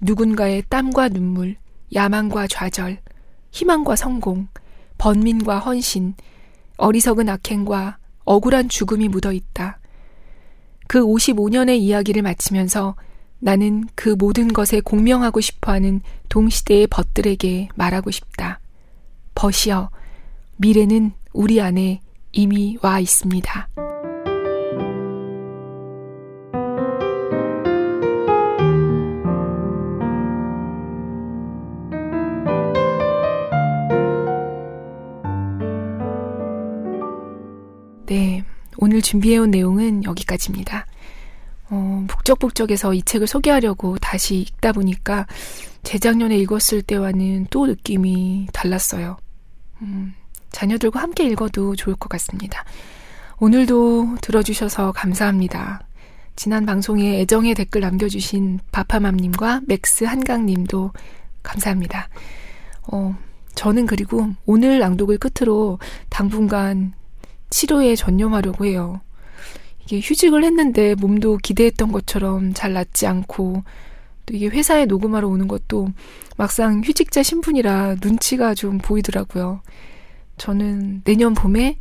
누군가의 0.00 0.62
땀과 0.68 1.08
눈물, 1.08 1.56
야망과 1.92 2.46
좌절, 2.46 3.00
희망과 3.50 3.96
성공, 3.96 4.46
번민과 4.98 5.58
헌신, 5.58 6.14
어리석은 6.76 7.28
악행과 7.28 7.98
억울한 8.22 8.68
죽음이 8.68 9.08
묻어 9.08 9.32
있다. 9.32 9.80
그 10.86 11.00
55년의 11.00 11.78
이야기를 11.78 12.22
마치면서 12.22 12.94
나는 13.44 13.88
그 13.96 14.10
모든 14.10 14.52
것에 14.52 14.80
공명하고 14.80 15.40
싶어 15.40 15.72
하는 15.72 16.00
동시대의 16.28 16.86
벗들에게 16.86 17.70
말하고 17.74 18.12
싶다. 18.12 18.60
벗이여, 19.34 19.90
미래는 20.58 21.12
우리 21.32 21.60
안에 21.60 22.00
이미 22.30 22.78
와 22.82 23.00
있습니다. 23.00 23.68
오늘 38.82 39.00
준비해온 39.00 39.52
내용은 39.52 40.02
여기까지입니다. 40.02 40.86
어, 41.74 42.04
북적북적에서 42.06 42.92
이 42.92 43.02
책을 43.02 43.26
소개하려고 43.26 43.96
다시 43.96 44.40
읽다 44.40 44.72
보니까 44.72 45.26
재작년에 45.82 46.36
읽었을 46.36 46.82
때와는 46.82 47.46
또 47.48 47.66
느낌이 47.66 48.48
달랐어요. 48.52 49.16
음, 49.80 50.12
자녀들과 50.50 51.00
함께 51.00 51.24
읽어도 51.24 51.74
좋을 51.74 51.96
것 51.96 52.10
같습니다. 52.10 52.62
오늘도 53.38 54.18
들어주셔서 54.20 54.92
감사합니다. 54.92 55.80
지난 56.36 56.66
방송에 56.66 57.20
애정의 57.20 57.54
댓글 57.54 57.80
남겨주신 57.80 58.60
바파맘님과 58.70 59.62
맥스 59.66 60.04
한강님도 60.04 60.92
감사합니다. 61.42 62.10
어, 62.92 63.16
저는 63.54 63.86
그리고 63.86 64.28
오늘 64.44 64.78
낭독을 64.78 65.18
끝으로 65.18 65.78
당분간 66.10 66.92
치료에 67.48 67.96
전념하려고 67.96 68.66
해요. 68.66 69.00
이게 69.84 70.00
휴직을 70.00 70.44
했는데 70.44 70.94
몸도 70.94 71.38
기대했던 71.38 71.92
것처럼 71.92 72.54
잘 72.54 72.72
낫지 72.72 73.06
않고 73.06 73.64
또 74.26 74.34
이게 74.34 74.46
회사에 74.48 74.86
녹음하러 74.86 75.28
오는 75.28 75.48
것도 75.48 75.88
막상 76.36 76.82
휴직자 76.82 77.22
신분이라 77.22 77.96
눈치가 78.00 78.54
좀 78.54 78.78
보이더라고요. 78.78 79.60
저는 80.38 81.02
내년 81.04 81.34
봄에 81.34 81.78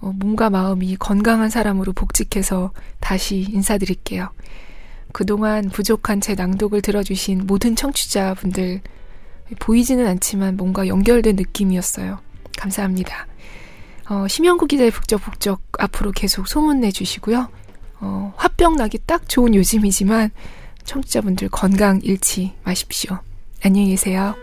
어, 0.00 0.12
몸과 0.14 0.50
마음이 0.50 0.96
건강한 0.96 1.48
사람으로 1.48 1.92
복직해서 1.92 2.72
다시 3.00 3.46
인사드릴게요. 3.50 4.30
그동안 5.12 5.68
부족한 5.68 6.20
제 6.20 6.34
낭독을 6.34 6.82
들어주신 6.82 7.46
모든 7.46 7.76
청취자분들 7.76 8.80
보이지는 9.58 10.06
않지만 10.06 10.56
뭔가 10.56 10.88
연결된 10.88 11.36
느낌이었어요. 11.36 12.18
감사합니다. 12.56 13.26
어, 14.12 14.28
심영구 14.28 14.66
기자의 14.66 14.90
북적북적 14.90 15.62
앞으로 15.78 16.12
계속 16.12 16.46
소문내 16.46 16.90
주시고요. 16.90 17.48
어, 18.00 18.34
화병 18.36 18.76
나기 18.76 18.98
딱 18.98 19.26
좋은 19.26 19.54
요즘이지만 19.54 20.30
청취자분들 20.84 21.48
건강 21.48 21.98
잃지 22.02 22.52
마십시오. 22.62 23.20
안녕히 23.64 23.88
계세요. 23.88 24.34